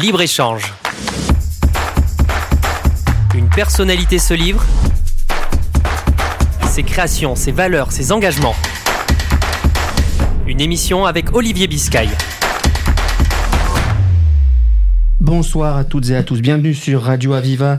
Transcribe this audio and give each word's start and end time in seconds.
Libre-échange. 0.00 0.72
Une 3.34 3.50
personnalité 3.50 4.18
se 4.18 4.32
livre. 4.32 4.64
Ses 6.68 6.84
créations, 6.84 7.34
ses 7.36 7.52
valeurs, 7.52 7.92
ses 7.92 8.10
engagements. 8.10 8.54
Une 10.46 10.60
émission 10.60 11.04
avec 11.04 11.34
Olivier 11.34 11.66
Biscay. 11.66 12.08
Bonsoir 15.20 15.76
à 15.76 15.84
toutes 15.84 16.08
et 16.08 16.16
à 16.16 16.22
tous. 16.22 16.40
Bienvenue 16.40 16.72
sur 16.74 17.02
Radio 17.02 17.34
Aviva. 17.34 17.76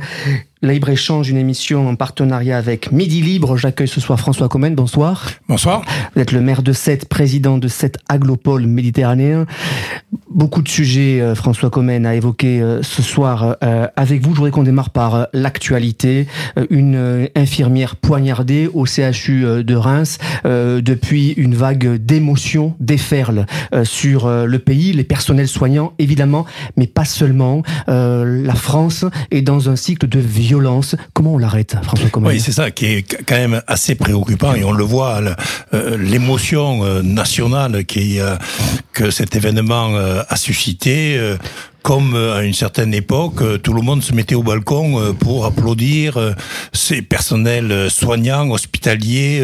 Libre 0.63 0.89
Échange, 0.89 1.27
une 1.27 1.37
émission 1.37 1.89
en 1.89 1.95
partenariat 1.95 2.55
avec 2.55 2.91
Midi 2.91 3.21
Libre. 3.21 3.57
J'accueille 3.57 3.87
ce 3.87 3.99
soir 3.99 4.19
François 4.19 4.47
Comène. 4.47 4.75
Bonsoir. 4.75 5.27
Bonsoir. 5.49 5.81
Vous 6.15 6.21
êtes 6.21 6.31
le 6.31 6.39
maire 6.39 6.61
de 6.61 6.71
Sète, 6.71 7.09
président 7.09 7.57
de 7.57 7.67
Sète 7.67 7.97
Aglopole 8.07 8.67
méditerranéen. 8.67 9.47
Beaucoup 10.29 10.61
de 10.61 10.69
sujets, 10.69 11.19
euh, 11.19 11.33
François 11.33 11.71
Comène 11.71 12.05
a 12.05 12.13
évoqué 12.13 12.61
euh, 12.61 12.83
ce 12.83 13.01
soir 13.01 13.57
euh, 13.63 13.87
avec 13.95 14.21
vous. 14.21 14.31
Je 14.31 14.35
voudrais 14.35 14.51
qu'on 14.51 14.61
démarre 14.61 14.91
par 14.91 15.29
l'actualité. 15.33 16.27
Une 16.69 17.27
infirmière 17.35 17.95
poignardée 17.95 18.69
au 18.71 18.85
CHU 18.85 19.63
de 19.63 19.75
Reims 19.75 20.19
depuis 20.45 21.31
une 21.31 21.55
vague 21.55 21.95
d'émotions 21.95 22.75
déferle 22.79 23.45
sur 23.83 24.29
le 24.29 24.59
pays, 24.59 24.93
les 24.93 25.03
personnels 25.03 25.47
soignants 25.47 25.93
évidemment, 25.97 26.45
mais 26.77 26.87
pas 26.87 27.05
seulement. 27.05 27.63
La 27.87 28.55
France 28.55 29.05
est 29.31 29.41
dans 29.41 29.69
un 29.69 29.75
cycle 29.75 30.07
de 30.07 30.19
violence 30.19 30.50
Comment 31.13 31.33
on 31.33 31.37
l'arrête, 31.37 31.75
François 31.83 32.09
Oui, 32.15 32.39
c'est 32.39 32.51
ça 32.51 32.71
qui 32.71 32.85
est 32.85 33.03
quand 33.25 33.35
même 33.35 33.61
assez 33.67 33.95
préoccupant 33.95 34.53
et 34.53 34.63
on 34.63 34.71
le 34.71 34.83
voit, 34.83 35.21
euh, 35.73 35.97
l'émotion 35.97 36.83
euh, 36.83 37.01
nationale 37.01 37.85
qui, 37.85 38.19
euh, 38.19 38.35
que 38.93 39.11
cet 39.11 39.35
événement 39.35 39.95
a 39.95 40.35
suscité 40.35 41.19
comme 41.81 42.15
euh, 42.15 42.35
à 42.35 42.43
une 42.43 42.53
certaine 42.53 42.93
époque, 42.93 43.41
euh, 43.41 43.57
tout 43.57 43.73
le 43.73 43.81
monde 43.81 44.03
se 44.03 44.13
mettait 44.13 44.35
au 44.35 44.43
balcon 44.43 44.99
euh, 44.99 45.13
pour 45.13 45.45
applaudir 45.45 46.17
ces 46.73 47.01
personnels 47.01 47.89
soignants, 47.89 48.49
hospitaliers, 48.49 49.43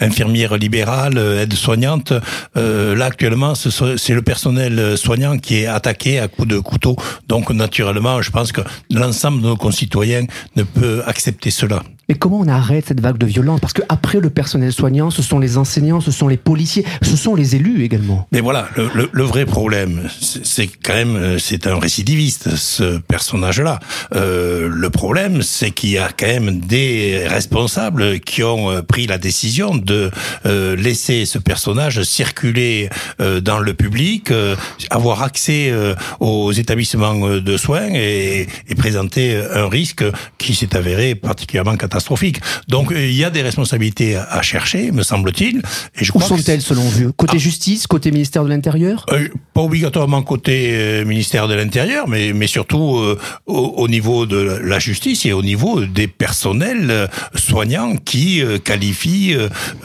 infirmières 0.00 0.56
libérales, 0.56 1.18
aides-soignantes. 1.18 2.12
Là, 2.54 3.04
actuellement, 3.04 3.54
c'est 3.54 4.14
le 4.14 4.22
personnel 4.22 4.96
soignant 4.96 5.38
qui 5.38 5.60
est 5.60 5.66
attaqué 5.66 6.18
à 6.18 6.28
coups 6.28 6.48
de 6.48 6.58
couteau. 6.58 6.96
Donc, 7.28 7.50
naturellement, 7.50 8.22
je 8.22 8.30
pense 8.30 8.52
que 8.52 8.60
l'ensemble 8.90 9.42
de 9.42 9.48
nos 9.48 9.56
concitoyens 9.56 10.24
ne 10.56 10.62
peut 10.62 11.02
accepter 11.06 11.50
cela. 11.50 11.82
Mais 12.08 12.14
comment 12.14 12.38
on 12.38 12.48
arrête 12.48 12.86
cette 12.88 13.00
vague 13.00 13.18
de 13.18 13.26
violence? 13.26 13.60
Parce 13.60 13.74
que 13.74 13.82
après 13.90 14.20
le 14.20 14.30
personnel 14.30 14.72
soignant, 14.72 15.10
ce 15.10 15.20
sont 15.20 15.38
les 15.38 15.58
enseignants, 15.58 16.00
ce 16.00 16.10
sont 16.10 16.26
les 16.26 16.38
policiers, 16.38 16.86
ce 17.02 17.16
sont 17.16 17.34
les 17.34 17.54
élus 17.54 17.84
également. 17.84 18.26
Mais 18.32 18.40
voilà, 18.40 18.68
le, 18.76 19.10
le, 19.12 19.24
vrai 19.24 19.44
problème, 19.44 20.08
c'est 20.20 20.68
quand 20.68 20.94
même, 20.94 21.38
c'est 21.38 21.66
un 21.68 21.78
récidiviste, 21.78 22.56
ce 22.56 22.98
personnage-là. 22.98 23.80
Euh, 24.14 24.68
le 24.70 24.90
problème, 24.90 25.42
c'est 25.42 25.70
qu'il 25.70 25.90
y 25.90 25.98
a 25.98 26.10
quand 26.16 26.26
même 26.26 26.60
des 26.60 27.26
responsables 27.26 28.20
qui 28.20 28.42
ont 28.42 28.70
euh, 28.70 28.82
pris 28.82 29.06
la 29.06 29.18
décision 29.18 29.76
de 29.76 30.10
euh, 30.46 30.76
laisser 30.76 31.24
ce 31.26 31.38
personnage 31.38 32.02
circuler 32.02 32.88
euh, 33.20 33.40
dans 33.40 33.58
le 33.58 33.74
public, 33.74 34.32
avoir 34.90 35.22
accès 35.22 35.72
aux 36.20 36.52
établissements 36.52 37.38
de 37.38 37.56
soins 37.56 37.88
et, 37.94 38.46
et 38.68 38.74
présenter 38.74 39.36
un 39.36 39.68
risque 39.68 40.04
qui 40.38 40.54
s'est 40.54 40.76
avéré 40.76 41.14
particulièrement 41.14 41.76
catastrophique. 41.76 42.40
Donc 42.68 42.92
il 42.94 43.14
y 43.14 43.24
a 43.24 43.30
des 43.30 43.42
responsabilités 43.42 44.16
à 44.16 44.42
chercher, 44.42 44.90
me 44.90 45.02
semble-t-il. 45.02 45.62
Et 45.96 46.04
je 46.04 46.12
Où 46.14 46.20
sont-elles 46.20 46.62
selon 46.62 46.82
vous? 46.82 47.12
Côté 47.12 47.34
ah. 47.36 47.38
justice, 47.38 47.86
côté 47.86 48.10
ministère 48.10 48.44
de 48.44 48.48
l'Intérieur? 48.48 49.06
Pas 49.54 49.60
obligatoirement 49.60 50.22
côté 50.22 51.04
ministère 51.04 51.48
de 51.48 51.54
l'Intérieur, 51.58 52.08
mais, 52.08 52.32
mais 52.32 52.46
surtout 52.46 52.96
euh, 52.96 53.18
au, 53.46 53.88
niveau 53.88 54.26
de 54.26 54.60
la 54.62 54.78
justice 54.78 55.26
et 55.26 55.32
au 55.32 55.42
niveau 55.42 55.84
des 55.84 56.08
personnels 56.08 57.08
soignants 57.34 57.96
qui 57.96 58.42
qualifient 58.64 59.36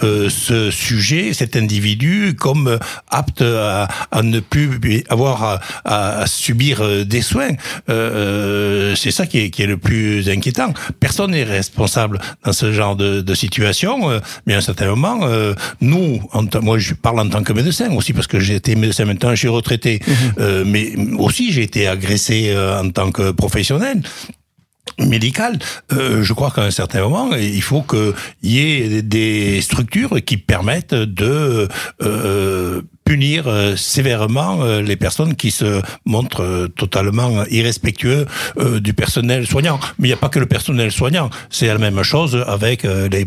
ce 0.02 0.72
sujet, 0.72 1.34
cet 1.34 1.56
individu, 1.56 2.36
comme 2.38 2.78
apte 3.10 3.42
à, 3.42 3.88
ne 4.22 4.40
plus 4.40 5.04
avoir 5.10 5.62
à, 5.86 6.26
subir 6.28 7.06
des 7.06 7.22
soins. 7.22 7.56
C'est 7.88 9.12
ça 9.12 9.26
qui 9.26 9.40
est, 9.40 9.50
qui 9.50 9.64
est 9.64 9.68
le 9.68 9.78
plus 9.78 10.30
inquiétant. 10.30 10.74
Personne 11.00 11.32
n'est 11.32 11.44
responsable 11.44 12.20
dans 12.46 12.54
ce 12.54 12.72
genre 12.72 12.96
de, 12.96 13.22
de 13.22 13.34
situation. 13.34 14.10
Euh, 14.10 14.20
mais 14.46 14.54
à 14.54 14.58
un 14.58 14.62
certain 14.62 14.88
moment, 14.88 15.22
euh, 15.24 15.54
nous, 15.82 16.22
en 16.34 16.44
moi 16.62 16.78
je 16.78 16.94
parle 16.94 17.20
en 17.20 17.30
tant 17.30 17.44
que 17.44 17.54
médecin 17.54 17.92
aussi 17.94 18.14
parce 18.14 18.28
que 18.28 18.40
j'ai 18.40 18.56
été 18.56 18.76
médecin 18.76 19.06
maintenant, 19.06 19.32
je 19.32 19.36
suis 19.36 19.48
retraité, 19.48 20.00
euh, 20.40 20.64
mais 20.66 20.94
aussi 21.18 21.52
j'ai 21.52 21.63
été 21.64 21.88
agressé 21.88 22.56
en 22.56 22.90
tant 22.90 23.12
que 23.12 23.32
professionnel 23.32 24.02
médical, 25.00 25.58
je 25.90 26.34
crois 26.34 26.52
qu'à 26.52 26.64
un 26.64 26.72
certain 26.72 27.02
moment, 27.02 27.34
il 27.36 27.62
faut 27.62 27.82
qu'il 27.82 28.14
y 28.44 28.60
ait 28.60 29.02
des 29.02 29.62
structures 29.62 30.24
qui 30.24 30.38
permettent 30.38 30.94
de 30.94 31.68
punir 33.04 33.48
euh, 33.48 33.76
sévèrement 33.76 34.64
euh, 34.64 34.82
les 34.82 34.96
personnes 34.96 35.36
qui 35.36 35.52
se 35.52 35.82
montrent 36.06 36.44
euh, 36.44 36.68
totalement 36.68 37.46
irrespectueux 37.50 38.26
du 38.80 38.94
personnel 38.94 39.46
soignant. 39.48 39.80
Mais 40.00 40.08
il 40.08 40.12
n'y 40.12 40.14
a 40.14 40.18
pas 40.18 40.30
que 40.30 40.40
le 40.40 40.46
personnel 40.46 40.92
soignant. 40.92 41.30
C'est 41.50 41.68
la 41.68 41.78
même 41.78 42.02
chose 42.04 42.44
avec 42.48 42.84
les, 42.84 43.26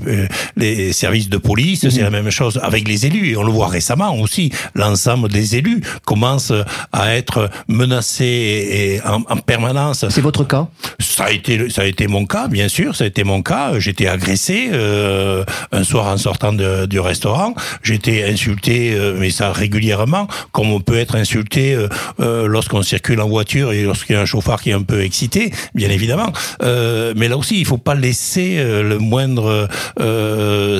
les 0.56 0.92
services 0.92 1.28
de 1.28 1.36
police, 1.36 1.88
c'est 1.88 2.02
la 2.02 2.10
même 2.10 2.30
chose 2.30 2.58
avec 2.62 2.88
les 2.88 3.06
élus. 3.06 3.30
Et 3.30 3.36
on 3.36 3.42
le 3.42 3.52
voit 3.52 3.68
récemment 3.68 4.16
aussi. 4.18 4.52
L'ensemble 4.74 5.28
des 5.28 5.56
élus 5.56 5.82
commencent 6.04 6.52
à 6.92 7.14
être 7.14 7.50
menacés 7.68 8.24
et 8.24 9.00
en, 9.06 9.22
en 9.28 9.36
permanence. 9.36 10.06
C'est 10.08 10.20
votre 10.20 10.44
cas? 10.44 10.68
Ça 10.98 11.24
a 11.24 11.30
été, 11.30 11.68
ça 11.70 11.82
a 11.82 11.86
été 11.86 12.06
mon 12.06 12.26
cas, 12.26 12.48
bien 12.48 12.68
sûr. 12.68 12.94
Ça 12.96 13.04
a 13.04 13.06
été 13.06 13.24
mon 13.24 13.42
cas. 13.42 13.78
J'étais 13.78 14.06
agressé 14.06 14.68
euh, 14.72 15.44
un 15.72 15.84
soir 15.84 16.06
en 16.06 16.16
sortant 16.16 16.52
de, 16.52 16.86
du 16.86 17.00
restaurant. 17.00 17.54
J'étais 17.82 18.24
insulté, 18.24 18.96
mais 19.18 19.30
ça 19.30 19.52
régulièrement, 19.66 20.28
comme 20.52 20.70
on 20.70 20.80
peut 20.80 20.96
être 20.96 21.16
insulté 21.16 21.74
euh, 21.74 21.88
euh, 22.20 22.46
lorsqu'on 22.46 22.82
circule 22.82 23.20
en 23.20 23.28
voiture 23.28 23.72
et 23.72 23.82
lorsqu'il 23.82 24.14
y 24.14 24.18
a 24.18 24.22
un 24.22 24.26
chauffard 24.26 24.62
qui 24.62 24.70
est 24.70 24.74
un 24.74 24.82
peu 24.82 25.02
excité, 25.02 25.52
bien 25.74 25.90
évidemment. 25.90 26.32
Euh, 26.62 27.12
mais 27.16 27.26
là 27.26 27.36
aussi, 27.36 27.58
il 27.58 27.66
faut 27.66 27.78
pas 27.78 27.96
laisser 27.96 28.62
le 28.62 28.98
moindre 28.98 29.68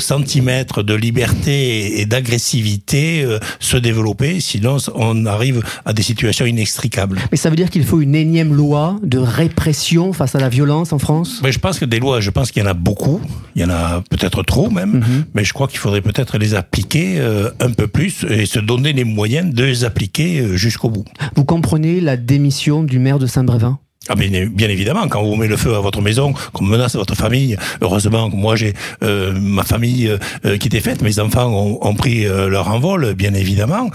centimètre 0.00 0.82
de 0.82 0.94
liberté 0.94 2.00
et 2.00 2.06
d'agressivité 2.06 3.26
se 3.58 3.76
développer, 3.76 4.40
sinon 4.40 4.76
on 4.94 5.26
arrive 5.26 5.62
à 5.84 5.92
des 5.92 6.02
situations 6.02 6.46
inextricables. 6.46 7.18
Mais 7.32 7.36
ça 7.36 7.50
veut 7.50 7.56
dire 7.56 7.70
qu'il 7.70 7.84
faut 7.84 8.00
une 8.00 8.14
énième 8.14 8.54
loi 8.54 8.98
de 9.02 9.18
répression 9.18 10.12
face 10.12 10.34
à 10.34 10.40
la 10.40 10.48
violence 10.48 10.92
en 10.92 10.98
France? 10.98 11.40
Mais 11.42 11.52
Je 11.52 11.58
pense 11.58 11.78
que 11.78 11.84
des 11.84 11.98
lois, 11.98 12.20
je 12.20 12.30
pense 12.30 12.50
qu'il 12.50 12.62
y 12.62 12.66
en 12.66 12.70
a 12.70 12.74
beaucoup, 12.74 13.20
il 13.56 13.62
y 13.62 13.64
en 13.64 13.70
a 13.70 14.02
peut-être 14.10 14.42
trop 14.42 14.70
même, 14.70 14.98
mhm. 14.98 15.24
mais 15.34 15.44
je 15.44 15.52
crois 15.52 15.66
qu'il 15.66 15.78
faudrait 15.78 16.02
peut-être 16.02 16.38
les 16.38 16.54
appliquer 16.54 17.20
un 17.60 17.70
peu 17.70 17.88
plus 17.88 18.24
et 18.28 18.46
se 18.46 18.58
donner 18.58 18.75
donner 18.76 18.92
les 18.92 19.04
moyens 19.04 19.52
de 19.54 19.64
les 19.64 19.84
appliquer 19.84 20.40
euh, 20.40 20.56
jusqu'au 20.56 20.90
bout. 20.90 21.04
Vous 21.34 21.44
comprenez 21.44 22.00
la 22.00 22.16
démission 22.16 22.82
du 22.82 22.98
maire 22.98 23.18
de 23.18 23.26
Saint-Brévin? 23.26 23.78
Ah 24.08 24.14
bien, 24.14 24.46
bien 24.46 24.68
évidemment, 24.68 25.08
quand 25.08 25.20
on 25.20 25.36
met 25.36 25.48
le 25.48 25.56
feu 25.56 25.74
à 25.74 25.80
votre 25.80 26.00
maison, 26.00 26.32
qu'on 26.52 26.64
menace 26.64 26.94
votre 26.94 27.16
famille, 27.16 27.56
heureusement 27.80 28.30
que 28.30 28.36
moi 28.36 28.54
j'ai 28.56 28.74
euh, 29.02 29.32
ma 29.32 29.64
famille 29.64 30.08
euh, 30.44 30.58
qui 30.58 30.68
était 30.68 30.80
faite, 30.80 31.02
mes 31.02 31.18
enfants 31.18 31.48
ont, 31.48 31.78
ont 31.80 31.94
pris 31.94 32.26
euh, 32.26 32.48
leur 32.48 32.68
envol, 32.68 33.14
bien 33.14 33.34
évidemment, 33.34 33.90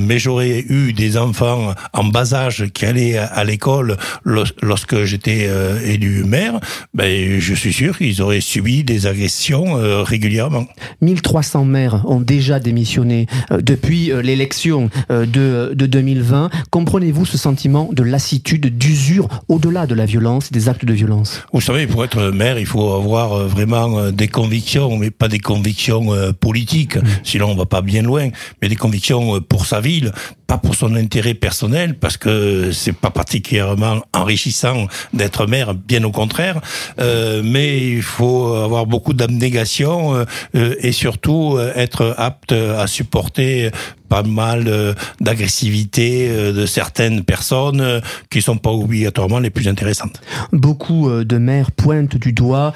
mais 0.00 0.18
j'aurais 0.18 0.64
eu 0.68 0.92
des 0.92 1.16
enfants 1.16 1.74
en 1.92 2.04
bas 2.04 2.34
âge 2.34 2.66
qui 2.72 2.84
allaient 2.84 3.18
à, 3.18 3.44
l'école 3.44 3.96
lorsque 4.24 5.04
j'étais 5.04 5.48
élu 5.84 6.24
maire, 6.24 6.60
ben, 6.94 7.40
je 7.40 7.54
suis 7.54 7.72
sûr 7.72 7.98
qu'ils 7.98 8.22
auraient 8.22 8.40
subi 8.40 8.84
des 8.84 9.06
agressions 9.06 9.74
régulièrement. 10.04 10.66
1300 11.00 11.64
maires 11.64 12.02
ont 12.06 12.20
déjà 12.20 12.60
démissionné 12.60 13.26
depuis 13.50 14.12
l'élection 14.22 14.90
de, 15.10 15.72
de 15.74 15.86
2020. 15.86 16.50
Comprenez-vous 16.70 17.26
ce 17.26 17.38
sentiment 17.38 17.88
de 17.92 18.02
lassitude, 18.02 18.78
d'usure 18.78 19.28
au-delà 19.52 19.86
de 19.86 19.94
la 19.94 20.06
violence 20.06 20.48
et 20.50 20.54
des 20.54 20.70
actes 20.70 20.86
de 20.86 20.94
violence. 20.94 21.42
Vous 21.52 21.60
savez, 21.60 21.86
pour 21.86 22.02
être 22.04 22.30
maire, 22.30 22.58
il 22.58 22.64
faut 22.64 22.94
avoir 22.94 23.34
euh, 23.34 23.46
vraiment 23.46 23.98
euh, 23.98 24.10
des 24.10 24.28
convictions, 24.28 24.96
mais 24.96 25.10
pas 25.10 25.28
des 25.28 25.40
convictions 25.40 26.14
euh, 26.14 26.32
politiques, 26.32 26.96
mmh. 26.96 27.02
sinon 27.22 27.50
on 27.50 27.54
va 27.54 27.66
pas 27.66 27.82
bien 27.82 28.02
loin, 28.02 28.30
mais 28.62 28.68
des 28.68 28.76
convictions 28.76 29.42
pour 29.42 29.66
sa 29.66 29.80
ville, 29.80 30.12
pas 30.46 30.56
pour 30.56 30.74
son 30.74 30.94
intérêt 30.94 31.34
personnel, 31.34 31.98
parce 31.98 32.16
que 32.16 32.72
c'est 32.72 32.94
pas 32.94 33.10
particulièrement 33.10 34.02
enrichissant 34.14 34.86
d'être 35.12 35.46
maire, 35.46 35.74
bien 35.74 36.02
au 36.04 36.10
contraire, 36.10 36.60
mais 36.98 37.92
il 37.92 38.02
faut 38.02 38.54
avoir 38.54 38.86
beaucoup 38.86 39.14
d'abnégation 39.14 40.26
et 40.54 40.92
surtout 40.92 41.58
être 41.74 42.14
apte 42.18 42.52
à 42.52 42.86
supporter 42.86 43.70
pas 44.12 44.22
mal 44.22 44.94
d'agressivité 45.22 46.28
de 46.28 46.66
certaines 46.66 47.24
personnes 47.24 48.02
qui 48.28 48.42
sont 48.42 48.58
pas 48.58 48.70
obligatoirement 48.70 49.38
les 49.38 49.48
plus 49.48 49.68
intéressantes. 49.68 50.20
Beaucoup 50.52 51.10
de 51.10 51.38
maires 51.38 51.70
pointent 51.70 52.18
du 52.18 52.34
doigt 52.34 52.74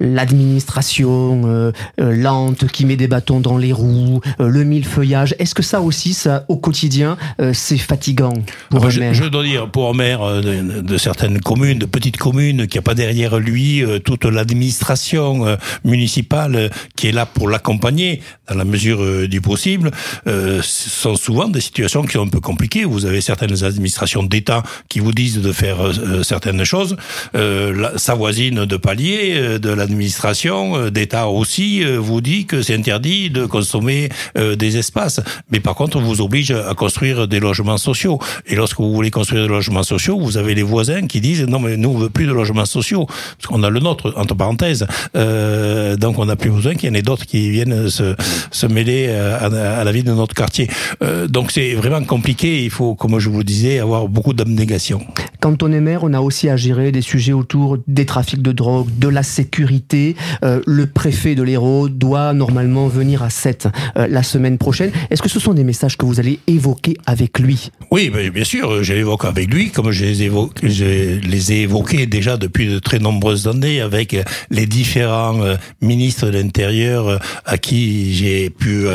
l'administration 0.00 1.72
lente 1.96 2.66
qui 2.66 2.84
met 2.84 2.96
des 2.96 3.08
bâtons 3.08 3.40
dans 3.40 3.56
les 3.56 3.72
roues, 3.72 4.20
le 4.38 4.64
millefeuillage. 4.64 5.34
Est-ce 5.38 5.54
que 5.54 5.62
ça 5.62 5.80
aussi, 5.80 6.12
ça 6.12 6.44
au 6.48 6.58
quotidien, 6.58 7.16
c'est 7.54 7.78
fatigant 7.78 8.34
pour 8.68 8.90
je, 8.90 9.00
maire 9.00 9.14
je, 9.14 9.24
dois 9.24 9.44
dire, 9.44 9.70
pour 9.70 9.88
un 9.88 9.94
maire 9.94 10.42
de, 10.42 10.82
de 10.82 10.98
certaines 10.98 11.40
communes, 11.40 11.78
de 11.78 11.86
petites 11.86 12.18
communes, 12.18 12.66
qui 12.66 12.76
a 12.76 12.82
pas 12.82 12.94
derrière 12.94 13.38
lui 13.38 13.82
toute 14.04 14.26
l'administration 14.26 15.56
municipale 15.84 16.70
qui 16.96 17.08
est 17.08 17.12
là 17.12 17.24
pour 17.24 17.48
l'accompagner 17.48 18.20
dans 18.50 18.56
la 18.56 18.64
mesure 18.66 19.26
du 19.26 19.40
possible, 19.40 19.90
euh, 20.34 20.60
sont 20.62 21.16
souvent 21.16 21.48
des 21.48 21.60
situations 21.60 22.02
qui 22.02 22.12
sont 22.12 22.22
un 22.22 22.28
peu 22.28 22.40
compliquées. 22.40 22.84
Vous 22.84 23.06
avez 23.06 23.20
certaines 23.20 23.64
administrations 23.64 24.22
d'État 24.22 24.62
qui 24.88 24.98
vous 25.00 25.12
disent 25.12 25.40
de 25.40 25.52
faire 25.52 25.80
euh, 25.80 26.22
certaines 26.22 26.64
choses. 26.64 26.96
Euh, 27.34 27.72
la, 27.72 27.98
sa 27.98 28.14
voisine 28.14 28.64
de 28.64 28.76
palier 28.76 29.58
de 29.58 29.70
l'administration 29.70 30.90
d'État 30.90 31.28
aussi 31.28 31.82
vous 31.84 32.20
dit 32.20 32.46
que 32.46 32.62
c'est 32.62 32.74
interdit 32.74 33.30
de 33.30 33.46
consommer 33.46 34.08
des 34.36 34.76
espaces. 34.76 35.20
Mais 35.50 35.60
par 35.60 35.74
contre, 35.74 35.96
on 35.96 36.00
vous 36.00 36.20
oblige 36.20 36.50
à 36.50 36.74
construire 36.74 37.28
des 37.28 37.40
logements 37.40 37.78
sociaux. 37.78 38.18
Et 38.46 38.56
lorsque 38.56 38.78
vous 38.78 38.92
voulez 38.92 39.10
construire 39.10 39.42
des 39.42 39.48
logements 39.48 39.82
sociaux, 39.82 40.18
vous 40.18 40.36
avez 40.36 40.54
les 40.54 40.62
voisins 40.62 41.06
qui 41.06 41.20
disent 41.20 41.46
non 41.46 41.58
mais 41.58 41.76
nous 41.76 41.90
on 41.90 41.98
veut 41.98 42.10
plus 42.10 42.26
de 42.26 42.32
logements 42.32 42.64
sociaux 42.64 43.06
parce 43.06 43.46
qu'on 43.46 43.62
a 43.62 43.70
le 43.70 43.80
nôtre 43.80 44.12
entre 44.16 44.34
parenthèses. 44.34 44.86
Euh, 45.16 45.96
donc 45.96 46.18
on 46.18 46.26
n'a 46.26 46.36
plus 46.36 46.50
besoin 46.50 46.74
qu'il 46.74 46.88
y 46.88 46.92
en 46.92 46.94
ait 46.94 47.02
d'autres 47.02 47.26
qui 47.26 47.50
viennent 47.50 47.88
se, 47.88 48.14
se 48.50 48.66
mêler 48.66 49.10
à, 49.10 49.46
à, 49.46 49.84
la 49.84 49.92
vie 49.92 50.02
de 50.02 50.12
notre 50.12 50.23
quartier. 50.32 50.68
Euh, 51.02 51.26
donc 51.26 51.50
c'est 51.50 51.74
vraiment 51.74 52.02
compliqué. 52.04 52.64
Il 52.64 52.70
faut, 52.70 52.94
comme 52.94 53.18
je 53.18 53.28
vous 53.28 53.38
le 53.38 53.44
disais, 53.44 53.78
avoir 53.78 54.08
beaucoup 54.08 54.32
d'abnégation. 54.32 55.00
Quand 55.40 55.62
on 55.62 55.72
est 55.72 55.80
maire, 55.80 56.04
on 56.04 56.14
a 56.14 56.20
aussi 56.20 56.48
à 56.48 56.56
gérer 56.56 56.92
des 56.92 57.02
sujets 57.02 57.32
autour 57.32 57.76
des 57.86 58.06
trafics 58.06 58.40
de 58.40 58.52
drogue, 58.52 58.88
de 58.98 59.08
la 59.08 59.22
sécurité. 59.22 60.16
Euh, 60.42 60.60
le 60.66 60.86
préfet 60.86 61.34
de 61.34 61.42
l'Hérault 61.42 61.88
doit 61.88 62.32
normalement 62.32 62.88
venir 62.88 63.22
à 63.22 63.30
7 63.30 63.68
euh, 63.96 64.06
la 64.06 64.22
semaine 64.22 64.56
prochaine. 64.56 64.90
Est-ce 65.10 65.20
que 65.20 65.28
ce 65.28 65.40
sont 65.40 65.52
des 65.52 65.64
messages 65.64 65.98
que 65.98 66.06
vous 66.06 66.20
allez 66.20 66.38
évoquer 66.46 66.96
avec 67.06 67.38
lui? 67.38 67.70
Oui, 67.90 68.10
bien 68.32 68.44
sûr, 68.44 68.82
je 68.82 68.94
l'évoque 68.94 69.24
avec 69.24 69.52
lui, 69.52 69.70
comme 69.70 69.90
je 69.90 70.04
les, 70.04 70.22
évoque, 70.22 70.60
je 70.62 71.18
les 71.20 71.52
ai 71.52 71.62
évoqués 71.62 72.06
déjà 72.06 72.36
depuis 72.36 72.68
de 72.68 72.78
très 72.78 72.98
nombreuses 72.98 73.46
années 73.46 73.80
avec 73.80 74.16
les 74.50 74.66
différents 74.66 75.38
ministres 75.80 76.26
de 76.26 76.38
l'Intérieur 76.38 77.20
à 77.44 77.58
qui 77.58 78.14
j'ai 78.14 78.50
pu 78.50 78.86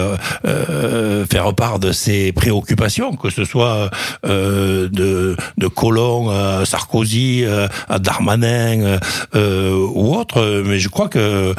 euh, 0.46 1.19
faire 1.26 1.54
part 1.54 1.80
de 1.80 1.92
ces 1.92 2.32
préoccupations, 2.32 3.16
que 3.16 3.30
ce 3.30 3.46
soit 3.46 3.90
euh, 4.26 4.90
de, 4.90 5.36
de 5.58 5.68
Colomb 5.68 6.30
à 6.30 6.66
Sarkozy, 6.66 7.46
à 7.88 8.00
Darmanin 8.00 9.00
ou 9.34 10.16
autre. 10.16 10.64
Mais 10.66 10.80
je 10.80 10.90
crois 10.90 11.10
que 11.10 11.54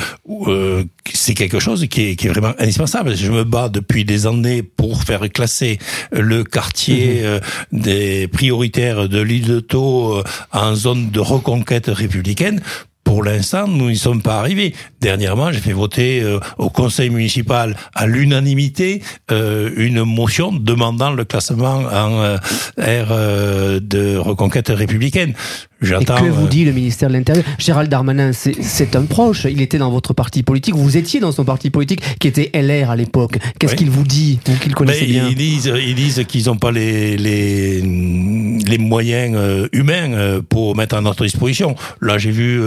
c'est 1.13 1.35
quelque 1.35 1.59
chose 1.59 1.87
qui 1.89 2.03
est, 2.03 2.17
qui 2.17 2.27
est, 2.27 2.31
vraiment 2.31 2.55
indispensable. 2.59 3.17
Je 3.17 3.31
me 3.31 3.45
bats 3.45 3.69
depuis 3.69 4.05
des 4.05 4.27
années 4.27 4.63
pour 4.63 5.03
faire 5.03 5.29
classer 5.33 5.79
le 6.13 6.45
quartier 6.45 7.23
mmh. 7.23 7.79
des 7.79 8.29
prioritaires 8.29 9.09
de 9.09 9.21
l'île 9.21 9.47
de 9.47 9.61
Thau 9.61 10.23
en 10.53 10.75
zone 10.75 11.11
de 11.11 11.21
reconquête 11.21 11.87
républicaine 11.89 12.61
pour 13.11 13.25
l'instant, 13.25 13.67
nous 13.67 13.91
n'y 13.91 13.97
sommes 13.97 14.23
pas 14.23 14.39
arrivés. 14.39 14.73
Dernièrement, 15.01 15.51
j'ai 15.51 15.59
fait 15.59 15.73
voter 15.73 16.23
euh, 16.23 16.39
au 16.59 16.71
conseil 16.71 17.11
municipal 17.11 17.77
à 17.93 18.07
l'unanimité 18.07 19.03
euh, 19.33 19.69
une 19.77 20.05
motion 20.05 20.53
demandant 20.53 21.11
le 21.11 21.25
classement 21.25 21.79
en 21.79 22.23
euh, 22.23 22.37
ère 22.79 23.09
de 23.81 24.17
reconquête 24.17 24.69
républicaine. 24.69 25.35
Et 25.83 26.05
que 26.05 26.31
vous 26.31 26.49
dit 26.49 26.65
le 26.65 26.73
ministère 26.73 27.09
de 27.09 27.15
l'Intérieur? 27.15 27.45
Gérald 27.59 27.91
Darmanin, 27.91 28.33
c'est 28.33 28.97
un 28.97 29.03
proche. 29.03 29.47
Il 29.51 29.61
était 29.61 29.79
dans 29.79 29.91
votre 29.91 30.13
parti 30.13 30.43
politique. 30.43 30.75
Vous 30.75 30.97
étiez 30.97 31.21
dans 31.21 31.33
son 31.33 31.45
parti 31.45 31.71
politique 31.71 32.03
qui 32.19 32.29
était 32.29 32.51
LR 32.55 32.91
à 32.91 32.97
l'époque. 32.97 33.39
Qu'est-ce 33.59 33.75
qu'il 33.75 33.91
vous 33.91 34.05
dit, 34.05 34.41
vous 34.47 34.59
qui 34.59 34.69
le 34.69 34.75
connaissez 34.75 35.07
bien? 35.07 35.29
Ils 35.29 35.37
disent, 35.37 35.73
ils 35.75 35.95
disent 35.95 36.25
qu'ils 36.27 36.47
n'ont 36.47 36.57
pas 36.57 36.71
les, 36.73 37.17
les, 37.17 37.81
les 37.81 38.79
moyens 38.79 39.69
humains 39.73 40.41
pour 40.49 40.77
mettre 40.77 40.97
à 40.97 41.01
notre 41.01 41.25
disposition. 41.25 41.75
Là, 42.01 42.19
j'ai 42.19 42.31
vu 42.31 42.61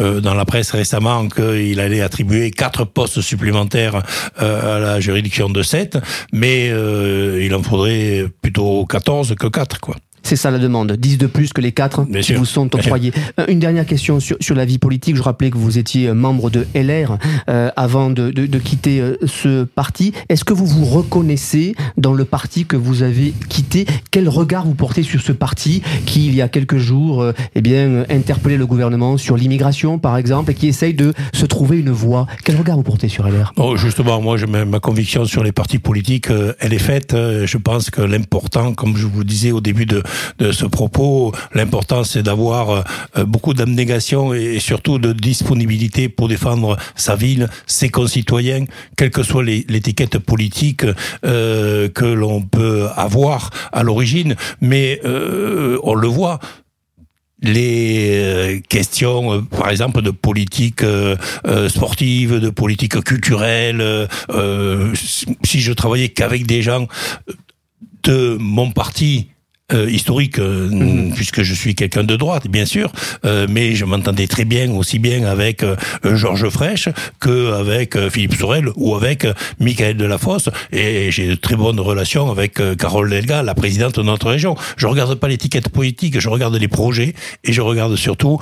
euh, 0.00 0.20
dans 0.20 0.34
la 0.34 0.44
presse 0.44 0.70
récemment 0.70 1.28
qu'il 1.28 1.80
allait 1.80 2.00
attribuer 2.00 2.50
quatre 2.50 2.84
postes 2.84 3.20
supplémentaires 3.20 4.02
euh, 4.40 4.76
à 4.76 4.78
la 4.78 5.00
juridiction 5.00 5.48
de 5.48 5.62
7, 5.62 5.98
mais 6.32 6.68
euh, 6.70 7.42
il 7.42 7.54
en 7.54 7.62
faudrait 7.62 8.26
plutôt 8.42 8.86
14 8.86 9.34
que 9.38 9.46
4, 9.46 9.80
quoi. 9.80 9.96
C'est 10.28 10.36
ça 10.36 10.50
la 10.50 10.58
demande. 10.58 10.92
10 10.92 11.16
de 11.16 11.26
plus 11.26 11.54
que 11.54 11.62
les 11.62 11.72
4 11.72 12.04
qui 12.20 12.34
vous 12.34 12.44
sont 12.44 12.74
octroyés. 12.74 13.14
Euh, 13.40 13.46
une 13.48 13.60
dernière 13.60 13.86
question 13.86 14.20
sur, 14.20 14.36
sur, 14.40 14.54
la 14.54 14.66
vie 14.66 14.76
politique. 14.76 15.16
Je 15.16 15.22
rappelais 15.22 15.48
que 15.48 15.56
vous 15.56 15.78
étiez 15.78 16.12
membre 16.12 16.50
de 16.50 16.66
LR 16.74 17.16
euh, 17.48 17.70
avant 17.76 18.10
de, 18.10 18.30
de, 18.30 18.44
de, 18.44 18.58
quitter 18.58 19.00
euh, 19.00 19.16
ce 19.24 19.64
parti. 19.64 20.12
Est-ce 20.28 20.44
que 20.44 20.52
vous 20.52 20.66
vous 20.66 20.84
reconnaissez 20.84 21.74
dans 21.96 22.12
le 22.12 22.26
parti 22.26 22.66
que 22.66 22.76
vous 22.76 23.02
avez 23.02 23.32
quitté? 23.48 23.86
Quel 24.10 24.28
regard 24.28 24.66
vous 24.66 24.74
portez 24.74 25.02
sur 25.02 25.22
ce 25.22 25.32
parti 25.32 25.80
qui, 26.04 26.26
il 26.26 26.34
y 26.34 26.42
a 26.42 26.48
quelques 26.50 26.76
jours, 26.76 27.22
euh, 27.22 27.32
eh 27.54 27.62
bien, 27.62 28.04
interpellait 28.10 28.58
le 28.58 28.66
gouvernement 28.66 29.16
sur 29.16 29.34
l'immigration, 29.34 29.98
par 29.98 30.18
exemple, 30.18 30.50
et 30.50 30.54
qui 30.54 30.68
essaye 30.68 30.92
de 30.92 31.14
se 31.32 31.46
trouver 31.46 31.78
une 31.78 31.90
voie? 31.90 32.26
Quel 32.44 32.56
regard 32.56 32.76
vous 32.76 32.82
portez 32.82 33.08
sur 33.08 33.26
LR 33.26 33.54
oh, 33.56 33.78
Justement, 33.78 34.20
moi, 34.20 34.36
ma 34.46 34.78
conviction 34.78 35.24
sur 35.24 35.42
les 35.42 35.52
partis 35.52 35.78
politiques, 35.78 36.28
elle 36.58 36.74
est 36.74 36.78
faite. 36.78 37.14
Je 37.14 37.56
pense 37.56 37.88
que 37.88 38.02
l'important, 38.02 38.74
comme 38.74 38.94
je 38.94 39.06
vous 39.06 39.20
le 39.20 39.24
disais 39.24 39.52
au 39.52 39.62
début 39.62 39.86
de, 39.86 40.02
de 40.38 40.52
ce 40.52 40.66
propos. 40.66 41.32
L'important, 41.54 42.04
c'est 42.04 42.22
d'avoir 42.22 42.84
euh, 43.16 43.24
beaucoup 43.24 43.54
d'abnégation 43.54 44.34
et 44.34 44.58
surtout 44.60 44.98
de 44.98 45.12
disponibilité 45.12 46.08
pour 46.08 46.28
défendre 46.28 46.76
sa 46.96 47.16
ville, 47.16 47.48
ses 47.66 47.88
concitoyens, 47.88 48.64
quelle 48.96 49.10
que 49.10 49.22
soit 49.22 49.44
l'étiquette 49.44 50.18
politique 50.18 50.84
euh, 51.24 51.88
que 51.88 52.04
l'on 52.04 52.42
peut 52.42 52.88
avoir 52.96 53.50
à 53.72 53.82
l'origine. 53.82 54.36
Mais 54.60 55.00
euh, 55.04 55.78
on 55.82 55.94
le 55.94 56.08
voit, 56.08 56.38
les 57.40 58.62
questions, 58.68 59.44
par 59.44 59.70
exemple, 59.70 60.02
de 60.02 60.10
politique 60.10 60.82
sportive, 61.68 62.40
de 62.40 62.50
politique 62.50 63.00
culturelle. 63.04 64.08
si 65.44 65.60
je 65.60 65.72
travaillais 65.72 66.08
qu'avec 66.08 66.46
des 66.46 66.62
gens 66.62 66.88
de 68.02 68.36
mon 68.40 68.72
parti, 68.72 69.28
euh, 69.74 69.90
historique, 69.90 70.38
euh, 70.38 70.70
mhm. 70.70 71.12
puisque 71.14 71.42
je 71.42 71.52
suis 71.52 71.74
quelqu'un 71.74 72.02
de 72.02 72.16
droite, 72.16 72.48
bien 72.48 72.64
sûr, 72.64 72.90
euh, 73.26 73.46
mais 73.50 73.74
je 73.74 73.84
m'entendais 73.84 74.26
très 74.26 74.46
bien, 74.46 74.72
aussi 74.72 74.98
bien 74.98 75.26
avec 75.26 75.62
Georges 76.04 76.48
Frêche 76.48 76.88
que 77.20 77.52
avec 77.52 77.98
Philippe 78.08 78.34
Sorel 78.34 78.70
ou 78.76 78.94
avec 78.94 79.26
Michael 79.60 79.98
Delafosse, 79.98 80.48
et 80.72 81.10
j'ai 81.10 81.28
de 81.28 81.34
très 81.34 81.54
bonnes 81.54 81.80
relations 81.80 82.30
avec 82.30 82.54
Carole 82.78 83.10
Delga, 83.10 83.42
la 83.42 83.54
présidente 83.54 83.98
de 83.98 84.02
notre 84.02 84.30
région. 84.30 84.56
Je 84.78 84.86
regarde 84.86 85.14
pas 85.16 85.28
l'étiquette 85.28 85.68
politique, 85.68 86.18
je 86.18 86.30
regarde 86.30 86.54
les 86.56 86.68
projets, 86.68 87.14
et 87.44 87.52
je 87.52 87.60
regarde 87.60 87.94
surtout 87.96 88.38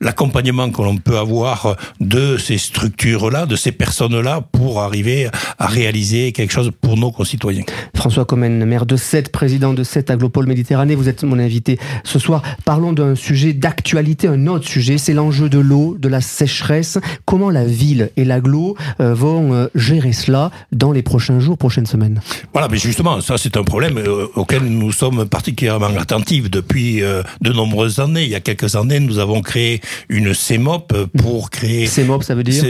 l'accompagnement 0.00 0.70
que 0.70 0.82
l'on 0.82 0.98
peut 0.98 1.18
avoir 1.18 1.76
de 2.00 2.36
ces 2.36 2.58
structures-là, 2.58 3.46
de 3.46 3.56
ces 3.56 3.72
personnes-là, 3.72 4.42
pour 4.52 4.82
arriver 4.82 5.28
à 5.58 5.66
réaliser 5.66 6.30
quelque 6.30 6.52
chose 6.52 6.70
pour 6.80 6.96
nos 6.96 7.10
concitoyens. 7.10 7.64
François 7.96 8.24
Comène, 8.24 8.64
maire 8.64 8.86
de 8.86 8.96
7, 8.96 9.32
président 9.32 9.74
de 9.74 9.82
7 10.28 10.32
Pôle 10.32 10.46
Méditerranée. 10.46 10.94
Vous 10.94 11.08
êtes 11.08 11.24
mon 11.24 11.38
invité 11.38 11.78
ce 12.04 12.18
soir. 12.18 12.42
Parlons 12.64 12.92
d'un 12.92 13.14
sujet 13.14 13.52
d'actualité, 13.52 14.28
un 14.28 14.46
autre 14.46 14.68
sujet, 14.68 14.98
c'est 14.98 15.14
l'enjeu 15.14 15.48
de 15.48 15.58
l'eau, 15.58 15.96
de 15.98 16.08
la 16.08 16.20
sécheresse. 16.20 16.98
Comment 17.24 17.50
la 17.50 17.64
ville 17.64 18.10
et 18.16 18.24
l'aglo 18.24 18.76
euh, 19.00 19.14
vont 19.14 19.54
euh, 19.54 19.66
gérer 19.74 20.12
cela 20.12 20.50
dans 20.72 20.92
les 20.92 21.02
prochains 21.02 21.40
jours, 21.40 21.58
prochaines 21.58 21.86
semaines? 21.86 22.20
Voilà, 22.52 22.68
mais 22.68 22.78
justement, 22.78 23.20
ça 23.20 23.38
c'est 23.38 23.56
un 23.56 23.64
problème 23.64 23.98
euh, 23.98 24.26
auquel 24.34 24.62
nous 24.62 24.92
sommes 24.92 25.26
particulièrement 25.28 25.86
attentifs 25.98 26.50
depuis 26.50 27.00
de 27.00 27.52
nombreuses 27.52 27.98
années. 27.98 28.24
Il 28.24 28.30
y 28.30 28.34
a 28.34 28.40
quelques 28.40 28.74
années, 28.76 29.00
nous 29.00 29.18
avons 29.18 29.42
créé 29.42 29.80
une 30.08 30.34
CEMOP 30.34 30.92
pour 31.18 31.50
créer... 31.50 31.86
CEMOP, 31.86 32.22
ça 32.22 32.34
veut 32.34 32.42
dire 32.42 32.62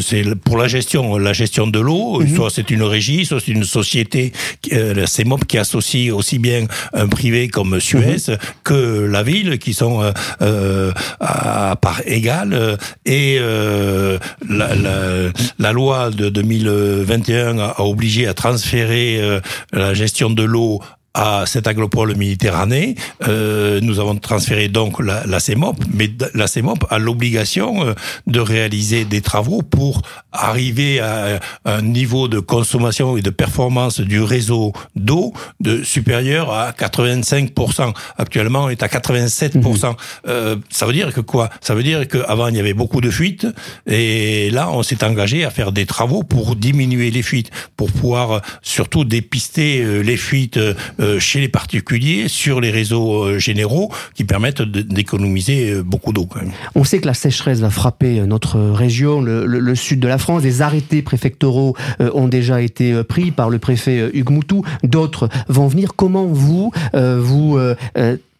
C'est 0.00 0.34
pour 0.44 0.56
la 0.56 0.68
gestion, 0.68 1.18
la 1.18 1.32
gestion 1.32 1.66
de 1.66 1.80
l'eau. 1.80 2.20
Mhm. 2.20 2.34
Soit 2.34 2.50
c'est 2.50 2.70
une 2.70 2.82
régie, 2.82 3.24
soit 3.24 3.40
c'est 3.40 3.52
une 3.52 3.64
société, 3.64 4.32
la 4.70 5.06
CEMOP 5.06 5.41
qui 5.46 5.58
associe 5.58 6.12
aussi 6.12 6.38
bien 6.38 6.66
un 6.92 7.08
privé 7.08 7.48
comme 7.48 7.80
Suez 7.80 8.16
mhm. 8.28 8.36
que 8.64 9.06
la 9.06 9.22
ville, 9.22 9.58
qui 9.58 9.74
sont 9.74 10.02
euh, 10.02 10.12
euh 10.40 10.92
à 11.20 11.76
part 11.76 12.02
égale. 12.06 12.76
Et 13.04 13.38
euh, 13.40 14.18
la, 14.48 14.74
la, 14.74 15.30
la, 15.58 15.72
loi 15.72 16.10
de 16.10 16.28
2021 16.28 17.58
a 17.58 17.80
obligé 17.80 18.26
à 18.26 18.34
transférer 18.34 19.18
euh, 19.20 19.40
la 19.72 19.94
gestion 19.94 20.30
de 20.30 20.42
l'eau 20.42 20.80
à 21.14 21.44
cette 21.46 21.66
agropole 21.66 22.16
Méditerranée, 22.16 22.94
euh, 23.28 23.80
nous 23.82 24.00
avons 24.00 24.16
transféré 24.16 24.68
donc 24.68 25.00
la, 25.00 25.26
la 25.26 25.40
CEMOP, 25.40 25.76
mais 25.92 26.10
la 26.34 26.46
CEMOP 26.46 26.86
a 26.90 26.98
l'obligation 26.98 27.86
euh, 27.86 27.94
de 28.26 28.40
réaliser 28.40 29.04
des 29.04 29.20
travaux 29.20 29.62
pour 29.62 30.02
arriver 30.32 31.00
à 31.00 31.40
un 31.64 31.82
niveau 31.82 32.28
de 32.28 32.38
consommation 32.38 33.16
et 33.16 33.22
de 33.22 33.30
performance 33.30 34.00
du 34.00 34.20
réseau 34.22 34.72
d'eau 34.96 35.32
de 35.60 35.82
supérieur 35.82 36.52
à 36.52 36.72
85%. 36.72 37.94
Actuellement, 38.18 38.64
on 38.64 38.68
est 38.70 38.82
à 38.82 38.86
87%. 38.86 39.90
Mmh. 39.90 39.96
Euh, 40.28 40.56
ça 40.70 40.86
veut 40.86 40.92
dire 40.92 41.12
que 41.12 41.20
quoi? 41.20 41.50
Ça 41.60 41.74
veut 41.74 41.82
dire 41.82 42.06
qu'avant, 42.08 42.48
il 42.48 42.56
y 42.56 42.60
avait 42.60 42.74
beaucoup 42.74 43.00
de 43.00 43.10
fuites, 43.10 43.46
et 43.86 44.50
là, 44.50 44.70
on 44.70 44.82
s'est 44.82 45.04
engagé 45.04 45.44
à 45.44 45.50
faire 45.50 45.72
des 45.72 45.86
travaux 45.86 46.22
pour 46.22 46.56
diminuer 46.56 47.10
les 47.10 47.22
fuites, 47.22 47.50
pour 47.76 47.90
pouvoir 47.90 48.42
surtout 48.62 49.04
dépister 49.04 49.82
euh, 49.82 50.00
les 50.00 50.16
fuites 50.16 50.56
euh, 50.56 50.74
chez 51.18 51.40
les 51.40 51.48
particuliers 51.48 52.28
sur 52.28 52.60
les 52.60 52.70
réseaux 52.70 53.24
euh, 53.24 53.38
généraux 53.38 53.90
qui 54.14 54.24
permettent 54.24 54.62
d'économiser 54.62 55.82
beaucoup 55.82 56.12
d'eau. 56.12 56.28
On 56.74 56.84
sait 56.84 57.00
que 57.00 57.06
la 57.06 57.14
sécheresse 57.14 57.60
va 57.60 57.70
frapper 57.70 58.20
notre 58.26 58.58
région, 58.58 59.20
le, 59.20 59.74
sud 59.74 60.00
de 60.00 60.08
la 60.08 60.18
France. 60.18 60.42
Des 60.42 60.62
arrêtés 60.62 61.02
préfectoraux 61.02 61.76
ont 62.00 62.28
déjà 62.28 62.62
été 62.62 63.02
pris 63.04 63.30
par 63.30 63.50
le 63.50 63.58
préfet 63.58 64.10
Hugues 64.14 64.30
Moutou. 64.30 64.64
D'autres 64.82 65.28
vont 65.48 65.66
venir. 65.66 65.94
Comment 65.96 66.26
vous, 66.26 66.72
vous 66.94 67.58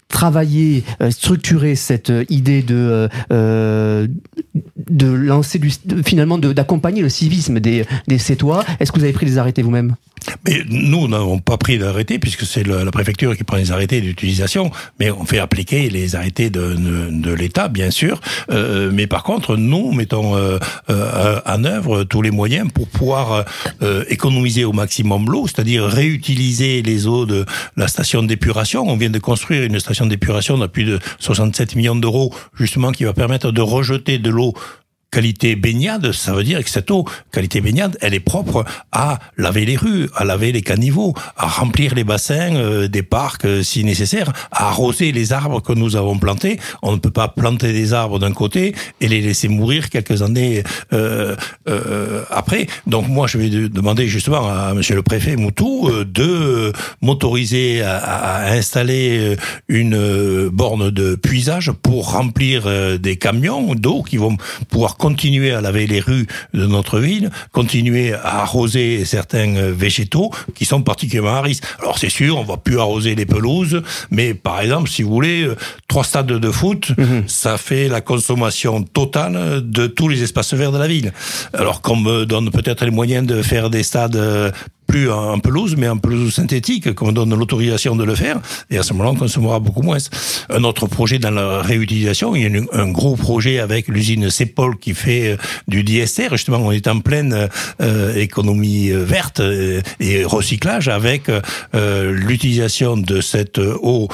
travailler, 0.08 0.84
structurer 1.10 1.74
cette 1.74 2.12
idée 2.28 2.62
de 2.62 3.08
lancer 5.00 5.60
finalement 6.04 6.38
d'accompagner 6.38 7.02
le 7.02 7.08
civisme 7.08 7.60
des 7.60 7.84
des 8.08 8.18
Cétois. 8.18 8.64
Est-ce 8.78 8.92
que 8.92 8.98
vous 8.98 9.04
avez 9.04 9.12
pris 9.12 9.26
des 9.26 9.38
arrêtés 9.38 9.62
vous-même? 9.62 9.96
Mais 10.44 10.62
nous 10.68 11.08
n'avons 11.08 11.38
pas 11.38 11.56
pris 11.56 11.78
d'arrêté 11.78 12.18
puisque 12.18 12.44
c'est 12.44 12.66
la 12.66 12.90
préfecture 12.90 13.36
qui 13.36 13.44
prend 13.44 13.56
les 13.56 13.72
arrêtés 13.72 14.00
d'utilisation, 14.00 14.70
mais 14.98 15.10
on 15.10 15.24
fait 15.24 15.38
appliquer 15.38 15.88
les 15.90 16.16
arrêtés 16.16 16.50
de, 16.50 16.74
de, 17.10 17.32
l'État, 17.32 17.68
bien 17.68 17.90
sûr. 17.90 18.20
Euh, 18.50 18.90
mais 18.92 19.06
par 19.06 19.22
contre, 19.22 19.56
nous 19.56 19.92
mettons 19.92 20.36
euh, 20.36 20.58
euh, 20.90 21.40
en 21.46 21.64
œuvre 21.64 22.04
tous 22.04 22.22
les 22.22 22.30
moyens 22.30 22.70
pour 22.72 22.88
pouvoir 22.88 23.44
euh, 23.82 24.04
économiser 24.08 24.64
au 24.64 24.72
maximum 24.72 25.30
l'eau, 25.30 25.46
c'est-à-dire 25.46 25.84
réutiliser 25.84 26.82
les 26.82 27.06
eaux 27.06 27.26
de 27.26 27.44
la 27.76 27.88
station 27.88 28.22
d'épuration. 28.22 28.84
On 28.88 28.96
vient 28.96 29.10
de 29.10 29.18
construire 29.18 29.64
une 29.64 29.78
station 29.80 30.06
d'épuration 30.06 30.58
de 30.58 30.66
plus 30.66 30.84
de 30.84 30.98
67 31.18 31.76
millions 31.76 31.96
d'euros, 31.96 32.34
justement, 32.54 32.92
qui 32.92 33.04
va 33.04 33.12
permettre 33.12 33.52
de 33.52 33.60
rejeter 33.60 34.18
de 34.18 34.30
l'eau 34.30 34.54
qualité 35.12 35.56
baignade, 35.56 36.10
ça 36.12 36.32
veut 36.32 36.42
dire 36.42 36.64
que 36.64 36.70
cette 36.70 36.90
eau, 36.90 37.04
qualité 37.30 37.60
baignade, 37.60 37.98
elle 38.00 38.14
est 38.14 38.20
propre 38.20 38.64
à 38.92 39.18
laver 39.36 39.66
les 39.66 39.76
rues, 39.76 40.08
à 40.16 40.24
laver 40.24 40.52
les 40.52 40.62
caniveaux, 40.62 41.14
à 41.36 41.46
remplir 41.46 41.94
les 41.94 42.02
bassins 42.02 42.56
euh, 42.56 42.88
des 42.88 43.02
parcs 43.02 43.44
euh, 43.44 43.62
si 43.62 43.84
nécessaire, 43.84 44.32
à 44.50 44.68
arroser 44.68 45.12
les 45.12 45.34
arbres 45.34 45.60
que 45.60 45.74
nous 45.74 45.96
avons 45.96 46.18
plantés. 46.18 46.58
On 46.82 46.92
ne 46.92 46.96
peut 46.96 47.10
pas 47.10 47.28
planter 47.28 47.74
des 47.74 47.92
arbres 47.92 48.18
d'un 48.18 48.32
côté 48.32 48.74
et 49.02 49.08
les 49.08 49.20
laisser 49.20 49.48
mourir 49.48 49.90
quelques 49.90 50.22
années 50.22 50.64
euh, 50.92 51.36
euh 51.68 52.24
après. 52.30 52.66
Donc 52.86 53.06
moi, 53.08 53.26
je 53.26 53.36
vais 53.36 53.50
demander 53.50 54.08
justement 54.08 54.48
à 54.48 54.72
Monsieur 54.72 54.94
le 54.94 55.02
Préfet 55.02 55.36
Moutou 55.36 55.90
de 56.04 56.72
m'autoriser 57.02 57.82
à, 57.82 57.98
à, 57.98 58.52
installer 58.52 59.36
une 59.68 60.48
borne 60.48 60.90
de 60.90 61.16
puisage 61.16 61.70
pour 61.82 62.12
remplir 62.12 62.98
des 62.98 63.16
camions 63.16 63.74
d'eau 63.74 64.02
qui 64.02 64.16
vont 64.16 64.36
pouvoir 64.68 64.96
continuer 65.02 65.50
à 65.50 65.60
laver 65.60 65.88
les 65.88 65.98
rues 65.98 66.28
de 66.54 66.64
notre 66.64 67.00
ville, 67.00 67.30
continuer 67.50 68.12
à 68.12 68.42
arroser 68.42 69.04
certains 69.04 69.56
euh, 69.56 69.74
végétaux 69.76 70.30
qui 70.54 70.64
sont 70.64 70.80
particulièrement 70.80 71.38
à 71.38 71.42
risque. 71.42 71.64
Alors 71.80 71.98
c'est 71.98 72.08
sûr, 72.08 72.38
on 72.38 72.44
va 72.44 72.56
plus 72.56 72.78
arroser 72.78 73.16
les 73.16 73.26
pelouses, 73.26 73.82
mais 74.12 74.32
par 74.32 74.60
exemple, 74.60 74.88
si 74.88 75.02
vous 75.02 75.10
voulez, 75.10 75.42
euh, 75.42 75.56
trois 75.88 76.04
stades 76.04 76.28
de 76.28 76.50
foot, 76.52 76.92
mhm. 76.96 77.24
ça 77.26 77.58
fait 77.58 77.88
la 77.88 78.00
consommation 78.00 78.84
totale 78.84 79.68
de 79.68 79.88
tous 79.88 80.06
les 80.06 80.22
espaces 80.22 80.54
verts 80.54 80.70
de 80.70 80.78
la 80.78 80.86
ville. 80.86 81.12
Alors 81.52 81.82
qu'on 81.82 81.96
me 81.96 82.24
donne 82.24 82.52
peut-être 82.52 82.84
les 82.84 82.92
moyens 82.92 83.26
de 83.26 83.42
faire 83.42 83.70
des 83.70 83.82
stades 83.82 84.14
euh, 84.14 84.52
plus 84.92 85.10
en 85.10 85.38
pelouse, 85.38 85.74
mais 85.78 85.88
en 85.88 85.96
pelouse 85.96 86.34
synthétique, 86.34 86.92
qu'on 86.92 87.12
donne 87.12 87.34
l'autorisation 87.34 87.96
de 87.96 88.04
le 88.04 88.14
faire, 88.14 88.38
et 88.70 88.76
à 88.76 88.82
ce 88.82 88.92
moment-là, 88.92 89.12
on 89.12 89.14
consommera 89.14 89.58
beaucoup 89.58 89.80
moins. 89.80 89.96
Un 90.50 90.64
autre 90.64 90.86
projet 90.86 91.18
dans 91.18 91.30
la 91.30 91.62
réutilisation, 91.62 92.36
il 92.36 92.42
y 92.42 92.58
a 92.58 92.60
un 92.74 92.88
gros 92.92 93.16
projet 93.16 93.58
avec 93.58 93.88
l'usine 93.88 94.28
Cepol 94.28 94.76
qui 94.76 94.92
fait 94.92 95.32
euh, 95.32 95.36
du 95.66 95.82
diester, 95.82 96.28
justement, 96.30 96.58
on 96.58 96.72
est 96.72 96.88
en 96.88 97.00
pleine 97.00 97.48
euh, 97.80 98.14
économie 98.16 98.90
euh, 98.90 99.02
verte 99.02 99.40
et 99.98 100.24
recyclage 100.24 100.88
avec 100.88 101.30
l'utilisation 101.72 102.98
de 102.98 103.22
cette 103.22 103.58
eau 103.58 104.08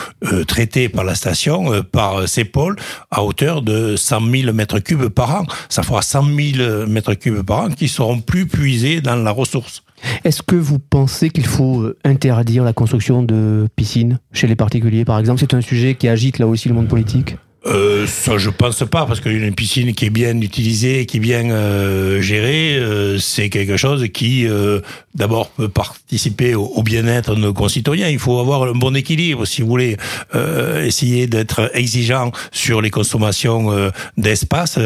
traitée 0.46 0.88
par 0.88 1.02
la 1.02 1.16
station, 1.16 1.82
par 1.90 2.28
Cepol, 2.28 2.76
à 3.10 3.24
hauteur 3.24 3.62
de 3.62 3.96
100 3.96 4.20
000 4.30 4.52
mètres 4.52 4.78
cubes 4.78 5.08
par 5.08 5.40
an. 5.40 5.46
Ça 5.68 5.82
fera 5.82 6.02
100 6.02 6.24
000 6.56 6.86
mètres 6.86 7.14
cubes 7.14 7.42
par 7.42 7.62
an 7.62 7.70
qui 7.70 7.88
seront 7.88 8.20
plus 8.20 8.46
puisés 8.46 9.00
dans 9.00 9.16
la 9.16 9.32
ressource. 9.32 9.82
Est-ce 10.24 10.42
que 10.42 10.56
vous 10.56 10.78
pensez 10.78 11.30
qu'il 11.30 11.46
faut 11.46 11.80
euh, 11.80 11.96
interdire 12.04 12.64
la 12.64 12.72
construction 12.72 13.22
de 13.22 13.68
piscines 13.76 14.18
chez 14.32 14.46
les 14.46 14.56
particuliers, 14.56 15.04
par 15.04 15.18
exemple? 15.18 15.40
C'est 15.40 15.54
un 15.54 15.60
sujet 15.60 15.94
qui 15.94 16.08
agite 16.08 16.38
là 16.38 16.46
aussi 16.46 16.68
le 16.68 16.74
monde 16.74 16.88
politique 16.88 17.36
euh, 17.68 18.06
ça, 18.06 18.38
je 18.38 18.50
pense 18.50 18.78
pas, 18.90 19.04
parce 19.06 19.20
qu'une 19.20 19.54
piscine 19.54 19.94
qui 19.94 20.06
est 20.06 20.10
bien 20.10 20.40
utilisée, 20.40 21.06
qui 21.06 21.18
est 21.18 21.20
bien 21.20 21.50
euh, 21.50 22.20
gérée, 22.20 22.76
euh, 22.76 23.18
c'est 23.18 23.50
quelque 23.50 23.76
chose 23.76 24.06
qui, 24.12 24.46
euh, 24.46 24.80
d'abord, 25.14 25.50
peut 25.50 25.68
participer 25.68 26.54
au, 26.54 26.82
bien-être 26.82 27.34
de 27.34 27.40
nos 27.40 27.52
concitoyens. 27.52 28.08
Il 28.08 28.18
faut 28.18 28.38
avoir 28.38 28.62
un 28.62 28.72
bon 28.72 28.96
équilibre, 28.96 29.44
si 29.44 29.62
vous 29.62 29.68
voulez, 29.68 29.96
euh, 30.34 30.84
essayer 30.84 31.26
d'être 31.26 31.70
exigeant 31.74 32.32
sur 32.52 32.80
les 32.80 32.90
consommations 32.90 33.90
d'espace, 34.16 34.78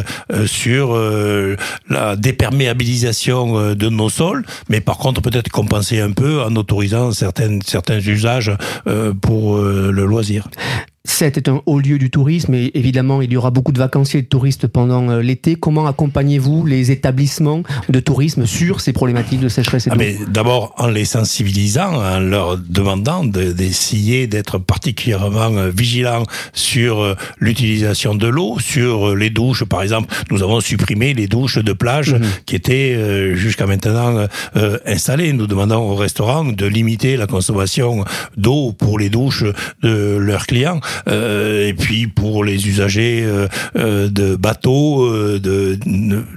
sur 0.47 0.99
la 1.89 2.17
déperméabilisation 2.17 3.75
de 3.75 3.89
nos 3.89 4.09
sols, 4.09 4.45
mais 4.69 4.81
par 4.81 4.99
contre, 4.99 5.21
peut-être 5.21 5.51
compenser 5.51 6.01
un 6.01 6.13
peu 6.13 6.43
en 6.43 6.55
autorisant 6.57 7.13
certaines, 7.13 7.63
certains 7.63 8.01
usages 8.01 8.53
pour 9.21 9.59
le 9.59 10.05
loisir. 10.05 10.49
C'est 11.05 11.49
un 11.49 11.61
haut 11.67 11.81
lieu 11.81 11.99
du 11.99 12.11
tourisme 12.11 12.55
et 12.55 12.71
évidemment 12.75 13.23
il 13.23 13.33
y 13.33 13.37
aura 13.37 13.51
beaucoup 13.51 13.73
de 13.73 13.79
vacanciers 13.79 14.21
et 14.21 14.23
de 14.23 14.29
touristes 14.29 14.69
pendant 14.69 15.11
euh, 15.11 15.21
l'été. 15.21 15.57
Comment 15.57 15.87
accompagnez-vous 15.87 16.65
les 16.65 16.93
établissements 16.93 17.65
de 17.89 17.99
tourisme 17.99 18.47
sur 18.47 18.81
ces 18.81 18.93
problématiques 18.93 19.41
de 19.41 19.49
sécheresse 19.49 19.89
et 19.89 19.91
ah 19.91 20.25
D'abord 20.29 20.75
en 20.79 20.87
les 20.87 21.05
sensibilisant, 21.05 21.93
en 21.95 22.21
leur 22.21 22.57
demandant 22.57 23.25
d'essayer 23.25 24.29
d'être 24.29 24.59
particulièrement 24.59 25.57
euh, 25.57 25.71
vigilants 25.71 26.23
sur 26.53 27.01
euh, 27.01 27.17
l'utilisation 27.41 28.15
de 28.15 28.29
l'eau, 28.29 28.61
sur 28.61 29.17
les 29.17 29.31
douches 29.31 29.65
par 29.65 29.83
exemple. 29.83 30.15
Nous 30.31 30.45
avons 30.45 30.61
supprimé 30.61 31.15
les 31.15 31.27
douches 31.27 31.59
de 31.59 31.73
plage 31.73 32.15
mhm. 32.15 32.23
qui 32.47 32.55
étaient 32.55 33.35
jusqu'à 33.35 33.67
maintenant 33.67 34.27
installées. 34.87 35.33
Nous 35.33 35.47
demandons 35.47 35.91
aux 35.91 35.97
restaurants 35.97 36.45
de 36.45 36.67
limiter 36.67 37.17
la 37.17 37.27
consommation 37.27 38.05
d'eau 38.37 38.73
pour 38.73 38.99
les 38.99 39.09
douches 39.09 39.45
de 39.83 40.17
leurs 40.17 40.47
clients. 40.47 40.81
Euh, 41.09 41.69
et 41.69 41.75
puis 41.75 42.07
pour 42.07 42.45
les 42.45 42.69
usagers 42.69 43.23
euh, 43.25 43.49
euh, 43.77 44.09
de 44.09 44.37
bateaux, 44.37 45.09
de, 45.39 45.79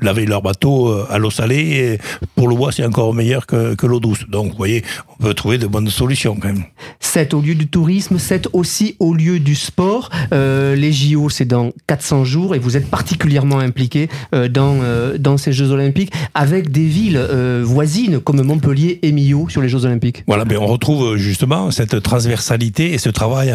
laver 0.02 0.26
leur 0.26 0.42
bateau 0.42 0.96
à 1.10 1.18
l'eau 1.18 1.32
salée. 1.32 1.56
Et 1.56 2.00
pour 2.36 2.48
le 2.48 2.56
bois, 2.56 2.72
c'est 2.72 2.86
encore 2.86 3.14
meilleur 3.14 3.46
que, 3.46 3.76
que 3.76 3.86
l'eau 3.86 4.00
douce. 4.00 4.26
Donc, 4.30 4.52
vous 4.52 4.58
voyez, 4.58 4.84
on 5.20 5.24
peut 5.24 5.34
trouver 5.34 5.58
de 5.58 5.68
bonnes 5.68 5.90
solutions 5.90 6.36
quand 6.36 6.48
même. 6.48 6.64
7 7.00 7.34
au 7.34 7.42
lieu 7.42 7.56
du 7.56 7.68
tourisme, 7.68 8.18
7 8.18 8.50
aussi 8.54 8.96
au 9.00 9.14
lieu 9.14 9.40
du 9.40 9.56
sport. 9.56 10.10
Euh, 10.34 10.76
les 10.76 10.92
JO, 10.92 11.30
c'est 11.30 11.46
dans 11.46 11.72
400 11.88 12.26
jours 12.26 12.56
et 12.56 12.60
vous 12.60 12.78
êtes 12.78 12.90
particulièrement 12.90 13.60
impliqué 13.60 14.10
euh, 14.34 14.48
dans, 14.48 14.80
euh, 14.82 15.18
dans 15.18 15.38
ces 15.38 15.54
Jeux 15.54 15.72
Olympiques 15.72 16.12
avec 16.34 16.72
des 16.72 16.86
villes 16.86 17.20
voisines 17.64 18.20
comme 18.20 18.42
Montpellier 18.42 19.00
et 19.02 19.12
Millau 19.12 19.50
sur 19.50 19.62
les 19.62 19.70
Jeux 19.70 19.86
Olympiques. 19.86 20.24
Voilà, 20.28 20.46
mais 20.46 20.58
on 20.58 20.66
retrouve 20.66 21.16
justement 21.16 21.72
cette 21.72 22.02
transversalité 22.02 22.94
et 22.94 22.98
ce 22.98 23.10
travail 23.10 23.54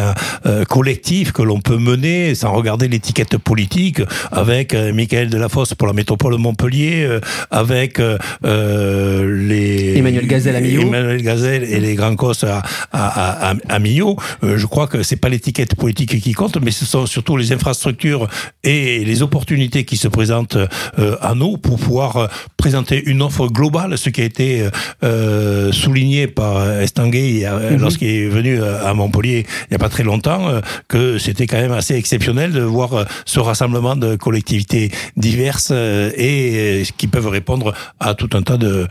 collectif 0.91 1.31
que 1.31 1.41
l'on 1.41 1.61
peut 1.61 1.77
mener 1.77 2.35
sans 2.35 2.51
regarder 2.51 2.89
l'étiquette 2.89 3.37
politique 3.37 4.01
avec 4.31 4.73
Michael 4.73 5.29
Delafosse 5.29 5.73
pour 5.73 5.87
la 5.87 5.93
métropole 5.93 6.33
de 6.33 6.37
Montpellier, 6.37 7.19
avec 7.49 7.99
les... 8.41 9.97
Emmanuel 9.97 10.27
Gazelle 10.27 10.55
à 10.55 10.59
Millau. 10.59 10.81
Emmanuel 10.81 11.21
Gazelle 11.21 11.63
et 11.63 11.79
les 11.79 11.95
Grands 11.95 12.15
Cosses 12.15 12.43
à, 12.43 12.61
à, 12.91 13.51
à, 13.51 13.53
à 13.69 13.79
Millau. 13.79 14.17
Euh, 14.43 14.57
je 14.57 14.65
crois 14.65 14.87
que 14.87 15.03
c'est 15.03 15.15
pas 15.15 15.29
l'étiquette 15.29 15.75
politique 15.75 16.19
qui 16.19 16.33
compte, 16.33 16.57
mais 16.61 16.71
ce 16.71 16.85
sont 16.85 17.05
surtout 17.05 17.37
les 17.37 17.51
infrastructures 17.53 18.27
et 18.63 19.03
les 19.05 19.21
opportunités 19.21 19.85
qui 19.85 19.97
se 19.97 20.07
présentent 20.07 20.57
euh, 20.57 21.15
à 21.21 21.35
nous 21.35 21.57
pour 21.57 21.79
pouvoir 21.79 22.17
euh, 22.17 22.27
présenter 22.57 23.01
une 23.05 23.21
offre 23.21 23.47
globale, 23.47 23.97
ce 23.97 24.09
qui 24.09 24.21
a 24.21 24.25
été 24.25 24.67
euh, 25.03 25.71
souligné 25.71 26.27
par 26.27 26.79
Estanguet 26.81 27.45
mhm. 27.45 27.77
lorsqu'il 27.79 28.09
est 28.09 28.27
venu 28.27 28.61
à 28.61 28.93
Montpellier 28.93 29.45
il 29.47 29.67
n'y 29.71 29.75
a 29.75 29.79
pas 29.79 29.89
très 29.89 30.03
longtemps, 30.03 30.61
que 30.87 31.17
c'était 31.17 31.47
quand 31.47 31.57
même 31.57 31.71
assez 31.71 31.95
exceptionnel 31.95 32.51
de 32.51 32.61
voir 32.61 33.05
ce 33.25 33.39
rassemblement 33.39 33.95
de 33.95 34.15
collectivités 34.15 34.91
diverses 35.17 35.71
et 35.71 36.83
qui 36.97 37.07
peuvent 37.07 37.27
répondre 37.27 37.73
à 37.99 38.13
tout 38.13 38.29
un 38.33 38.41
tas 38.41 38.57
de 38.57 38.87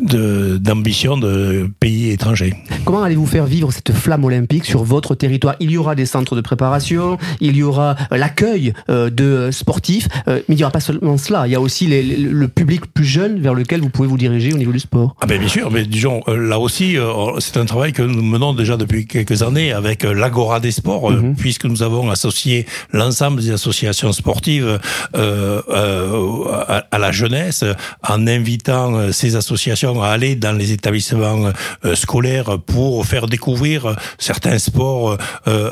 d'ambitions 0.00 1.16
de, 1.16 1.68
pays 1.80 2.10
étrangers. 2.10 2.54
Comment 2.84 3.02
allez-vous 3.02 3.26
faire 3.26 3.46
vivre 3.46 3.72
cette 3.72 3.92
flamme 3.92 4.24
olympique 4.24 4.64
sur 4.64 4.82
votre 4.84 5.14
territoire? 5.14 5.54
Il 5.60 5.70
y 5.70 5.78
aura 5.78 5.94
des 5.94 6.06
centres 6.06 6.34
de 6.34 6.40
préparation, 6.40 7.18
il 7.40 7.56
y 7.56 7.62
aura 7.62 7.96
l'accueil 8.10 8.72
de 8.88 9.50
sportifs, 9.52 10.08
mais 10.26 10.42
il 10.48 10.56
n'y 10.56 10.62
aura 10.62 10.72
pas 10.72 10.80
seulement 10.80 11.16
cela. 11.16 11.46
Il 11.46 11.52
y 11.52 11.54
a 11.54 11.60
aussi 11.60 11.86
le 11.86 12.48
public 12.48 12.92
plus 12.92 13.04
jeune 13.04 13.40
vers 13.40 13.54
lequel 13.54 13.80
vous 13.80 13.88
pouvez 13.88 14.08
vous 14.08 14.18
diriger 14.18 14.52
au 14.52 14.58
niveau 14.58 14.72
du 14.72 14.80
sport. 14.80 15.14
Ah 15.20 15.26
ben 15.26 15.38
bien 15.38 15.48
sûr, 15.48 15.70
mais 15.70 15.84
disons 15.84 16.22
là 16.26 16.58
aussi, 16.58 16.96
c'est 17.38 17.56
un 17.56 17.64
travail 17.64 17.92
que 17.92 18.02
nous 18.02 18.22
menons 18.22 18.52
déjà 18.52 18.76
depuis 18.76 19.06
quelques 19.06 19.42
années 19.42 19.72
avec 19.72 20.02
l'Agora 20.02 20.60
des 20.60 20.72
sports, 20.72 21.10
mhm. 21.10 21.36
puisque 21.36 21.64
nous 21.64 21.82
avons 21.82 22.10
associé 22.10 22.66
l'ensemble 22.92 23.40
des 23.40 23.50
associations 23.50 24.12
sportives 24.12 24.78
euh, 25.16 25.62
euh, 25.68 26.82
à, 26.90 26.98
la 26.98 27.12
jeunesse 27.12 27.64
en 28.08 28.26
invitant 28.26 28.94
euh, 28.94 29.12
ces 29.12 29.36
associations 29.36 30.02
à 30.02 30.08
aller 30.08 30.36
dans 30.36 30.52
les 30.52 30.72
établissements 30.72 31.52
scolaires 31.94 32.58
pour 32.66 32.71
faire 33.04 33.26
découvrir 33.26 33.96
certains 34.18 34.58
sports 34.58 35.16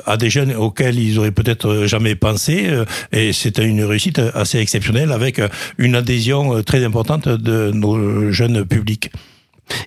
à 0.06 0.16
des 0.16 0.30
jeunes 0.30 0.54
auxquels 0.54 0.98
ils 0.98 1.18
auraient 1.18 1.30
peut-être 1.30 1.86
jamais 1.86 2.14
pensé. 2.14 2.68
Et 3.12 3.32
c'est 3.32 3.58
une 3.58 3.84
réussite 3.84 4.20
assez 4.34 4.58
exceptionnelle 4.58 5.12
avec 5.12 5.40
une 5.78 5.94
adhésion 5.94 6.62
très 6.62 6.84
importante 6.84 7.28
de 7.28 7.70
nos 7.72 8.30
jeunes 8.32 8.64
publics. 8.64 9.10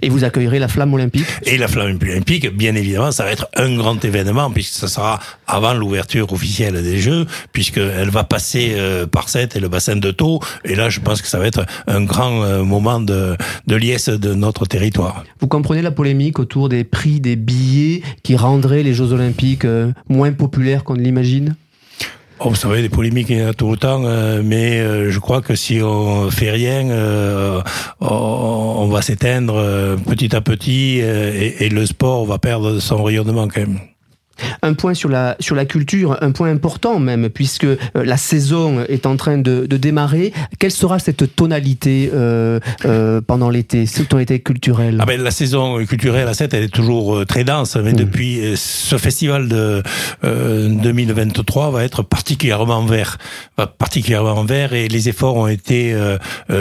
Et 0.01 0.09
vous 0.09 0.23
accueillerez 0.23 0.59
la 0.59 0.67
flamme 0.67 0.93
olympique 0.93 1.25
Et 1.45 1.57
la 1.57 1.67
flamme 1.67 1.97
olympique, 2.01 2.49
bien 2.55 2.75
évidemment, 2.75 3.11
ça 3.11 3.23
va 3.23 3.31
être 3.31 3.47
un 3.55 3.75
grand 3.75 4.03
événement, 4.03 4.51
puisque 4.51 4.73
ça 4.73 4.87
sera 4.87 5.19
avant 5.47 5.73
l'ouverture 5.73 6.31
officielle 6.31 6.81
des 6.83 6.99
Jeux, 6.99 7.25
puisqu'elle 7.51 8.09
va 8.09 8.23
passer 8.23 8.73
euh, 8.75 9.05
par 9.05 9.29
cette 9.29 9.55
et 9.55 9.59
le 9.59 9.69
bassin 9.69 9.95
de 9.95 10.11
Thau. 10.11 10.39
Et 10.65 10.75
là, 10.75 10.89
je 10.89 10.99
pense 10.99 11.21
que 11.21 11.27
ça 11.27 11.39
va 11.39 11.47
être 11.47 11.65
un 11.87 12.03
grand 12.03 12.43
euh, 12.43 12.63
moment 12.63 12.99
de, 12.99 13.35
de 13.67 13.75
liesse 13.75 14.09
de 14.09 14.33
notre 14.33 14.65
territoire. 14.65 15.23
Vous 15.39 15.47
comprenez 15.47 15.81
la 15.81 15.91
polémique 15.91 16.39
autour 16.39 16.69
des 16.69 16.83
prix 16.83 17.19
des 17.19 17.35
billets 17.35 18.01
qui 18.23 18.35
rendraient 18.35 18.83
les 18.83 18.93
Jeux 18.93 19.11
olympiques 19.11 19.65
euh, 19.65 19.91
moins 20.09 20.31
populaires 20.31 20.83
qu'on 20.83 20.95
ne 20.95 21.01
l'imagine? 21.01 21.55
Oh, 22.39 22.49
vous 22.49 22.55
savez, 22.55 22.81
des 22.81 22.89
polémiques, 22.89 23.29
il 23.29 23.37
y 23.37 23.43
en 23.43 23.49
a 23.49 23.53
tout 23.53 23.71
le 23.71 23.77
temps, 23.77 24.03
euh, 24.05 24.41
mais 24.43 24.79
euh, 24.79 25.11
je 25.11 25.19
crois 25.19 25.41
que 25.41 25.55
si 25.55 25.81
on 25.81 26.29
fait 26.31 26.51
rien, 26.51 26.89
euh, 26.89 27.61
on, 28.01 28.87
va 28.87 29.01
s'éteindre 29.01 29.95
petit 30.05 30.35
à 30.35 30.41
petit 30.41 30.99
et, 30.99 31.63
et, 31.63 31.69
le 31.69 31.85
sport 31.85 32.25
va 32.25 32.37
perdre 32.37 32.79
son 32.79 33.01
rayonnement 33.03 33.47
quand 33.47 33.61
même 33.61 33.79
un 34.61 34.73
point 34.73 34.93
sur 34.93 35.09
la, 35.09 35.35
sur 35.39 35.55
la 35.55 35.65
culture, 35.65 36.17
un 36.21 36.31
point 36.31 36.49
important 36.49 36.99
même, 36.99 37.29
puisque 37.29 37.65
euh, 37.65 37.77
la 37.93 38.17
saison 38.17 38.83
est 38.87 39.05
en 39.05 39.15
train 39.15 39.37
de, 39.37 39.65
de, 39.65 39.77
démarrer. 39.77 40.33
Quelle 40.59 40.71
sera 40.71 40.99
cette 40.99 41.35
tonalité 41.35 42.09
euh, 42.13 42.59
euh, 42.85 43.21
pendant 43.21 43.49
l'été, 43.49 43.85
cette 43.85 44.09
tonalité 44.09 44.39
culturelle? 44.39 44.97
Ah 45.01 45.05
ben, 45.05 45.21
La 45.21 45.31
saison 45.31 45.83
culturelle 45.85 46.27
à 46.27 46.33
7, 46.33 46.53
elle 46.53 46.63
est 46.63 46.73
toujours 46.73 47.15
euh, 47.15 47.25
très 47.25 47.43
dense, 47.43 47.75
mais 47.75 47.93
mmh. 47.93 47.97
depuis 47.97 48.39
euh, 48.39 48.55
ce 48.55 48.97
festival 48.97 49.47
de 49.47 49.83
2023 50.23 51.71
va 51.71 51.83
être 51.83 52.03
particulièrement 52.03 52.85
vert. 52.85 53.17
Va 53.57 53.67
particulièrement 53.67 54.43
vert 54.43 54.73
et 54.73 54.87
les 54.87 55.09
efforts 55.09 55.35
ont 55.35 55.47
été 55.47 55.95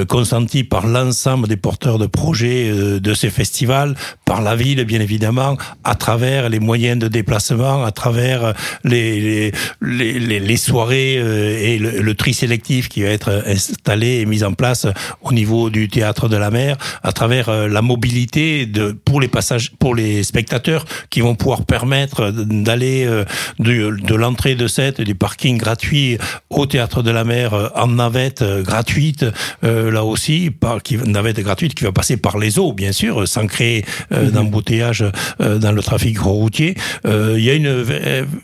consentis 0.09 0.65
par 0.65 0.87
l'ensemble 0.87 1.49
des 1.49 1.57
porteurs 1.57 1.99
de 1.99 2.07
projets 2.07 2.73
de 3.01 3.15
ces 3.15 3.31
festivals, 3.31 3.95
par 4.25 4.43
la 4.43 4.57
ville 4.57 4.85
bien 4.85 5.01
évidemment, 5.01 5.57
à 5.85 5.95
travers 5.95 6.49
les 6.49 6.61
moyens 6.61 6.99
de 6.99 7.09
déplacement 7.09 7.62
à 7.63 7.91
travers 7.93 8.55
les, 8.85 9.53
les, 9.81 10.19
les, 10.21 10.41
les 10.41 10.57
soirées 10.57 11.17
euh, 11.19 11.59
et 11.59 11.79
le, 11.79 12.01
le, 12.01 12.15
tri 12.15 12.35
sélectif 12.35 12.89
qui 12.89 13.03
va 13.03 13.09
être 13.09 13.43
installé 13.47 14.21
et 14.21 14.27
mis 14.27 14.45
en 14.45 14.53
place 14.53 14.87
au 15.23 15.33
niveau 15.33 15.71
du 15.71 15.89
théâtre 15.89 16.29
de 16.29 16.37
la 16.37 16.51
mer, 16.51 16.77
à 17.03 17.13
travers 17.13 17.49
euh, 17.49 17.69
la 17.69 17.83
mobilité 17.83 18.67
de, 18.67 18.93
pour 18.93 19.21
les 19.21 19.29
passages, 19.29 19.73
pour 19.79 19.95
les 19.95 20.23
spectateurs 20.23 20.85
qui 21.11 21.21
vont 21.21 21.35
pouvoir 21.35 21.65
permettre 21.65 22.31
d'aller 22.31 23.05
euh, 23.07 23.25
de, 23.59 23.97
de 23.97 24.15
l'entrée 24.15 24.55
de 24.55 24.67
cette 24.67 25.01
du 25.01 25.15
parking 25.15 25.59
gratuit 25.59 26.19
au 26.51 26.67
théâtre 26.67 27.03
de 27.03 27.11
la 27.11 27.25
mer 27.25 27.73
en 27.75 27.89
navette 27.89 28.45
gratuite, 28.63 29.25
là 29.63 30.05
aussi, 30.05 30.51
par, 30.51 30.83
qui, 30.83 30.97
navette 30.97 31.41
gratuite 31.41 31.75
qui 31.75 31.85
va 31.85 31.93
passer 31.93 32.17
par 32.17 32.39
les 32.39 32.59
eaux, 32.59 32.73
bien 32.73 32.93
sûr, 32.93 33.27
sans 33.27 33.47
créer 33.47 33.85
mhm. 34.11 34.31
d'embouteillage 34.31 35.05
dans 35.39 35.73
le 35.73 35.83
trafic 35.83 36.19
routier. 36.19 36.77
Il 37.05 37.41
y 37.41 37.51
a 37.51 37.52
une 37.57 37.85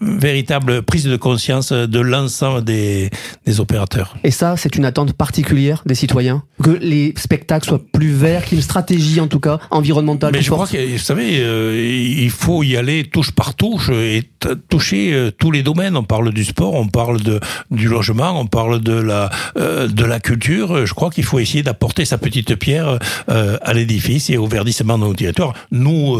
véritable 0.00 0.82
prise 0.82 1.04
de 1.04 1.16
conscience 1.16 1.72
de 1.72 2.00
l'ensemble 2.00 2.64
des, 2.64 3.10
des 3.46 3.60
opérateurs. 3.60 4.16
Et 4.24 4.30
ça, 4.30 4.56
c'est 4.56 4.76
une 4.76 4.84
attente 4.84 5.12
particulière 5.12 5.82
des 5.86 5.94
citoyens? 5.94 6.42
Que 6.62 6.70
les 6.70 7.14
spectacles 7.16 7.68
soient 7.68 7.82
plus 7.92 8.12
verts, 8.12 8.44
qu'il 8.44 8.54
y 8.54 8.56
ait 8.56 8.62
une 8.62 8.64
stratégie 8.64 9.20
en 9.20 9.28
tout 9.28 9.40
cas 9.40 9.58
environnementale 9.70 10.32
Mais 10.32 10.42
je 10.42 10.50
crois 10.50 10.66
que, 10.66 10.92
vous 10.92 10.98
savez, 10.98 11.40
euh, 11.40 12.22
il 12.24 12.30
faut 12.30 12.62
y 12.62 12.76
aller 12.76 13.04
touche 13.04 13.30
par 13.30 13.54
touche 13.54 13.90
et 13.90 14.22
toucher 14.68 15.12
euh, 15.12 15.30
tous 15.30 15.50
les 15.50 15.62
domaines. 15.62 15.96
On 15.96 16.02
parle 16.02 16.32
du 16.32 16.44
sport, 16.44 16.74
on 16.74 16.88
parle 16.88 17.20
de, 17.20 17.40
du 17.70 17.88
logement, 17.88 18.38
on 18.38 18.46
parle 18.46 18.80
de 18.80 18.92
la, 18.92 19.30
euh, 19.56 19.88
de 19.88 20.04
la 20.04 20.20
culture. 20.20 20.86
Je 20.86 20.94
crois 20.94 21.10
qu'il 21.10 21.24
faut 21.24 21.38
essayer 21.38 21.62
d'apporter 21.62 22.04
sa 22.04 22.18
petite 22.18 22.56
pierre 22.56 22.98
à 23.28 23.72
l'édifice 23.72 24.30
et 24.30 24.36
au 24.36 24.46
verdissement 24.46 24.98
de 24.98 25.04
nos 25.04 25.14
territoires. 25.14 25.54
Nous, 25.70 26.18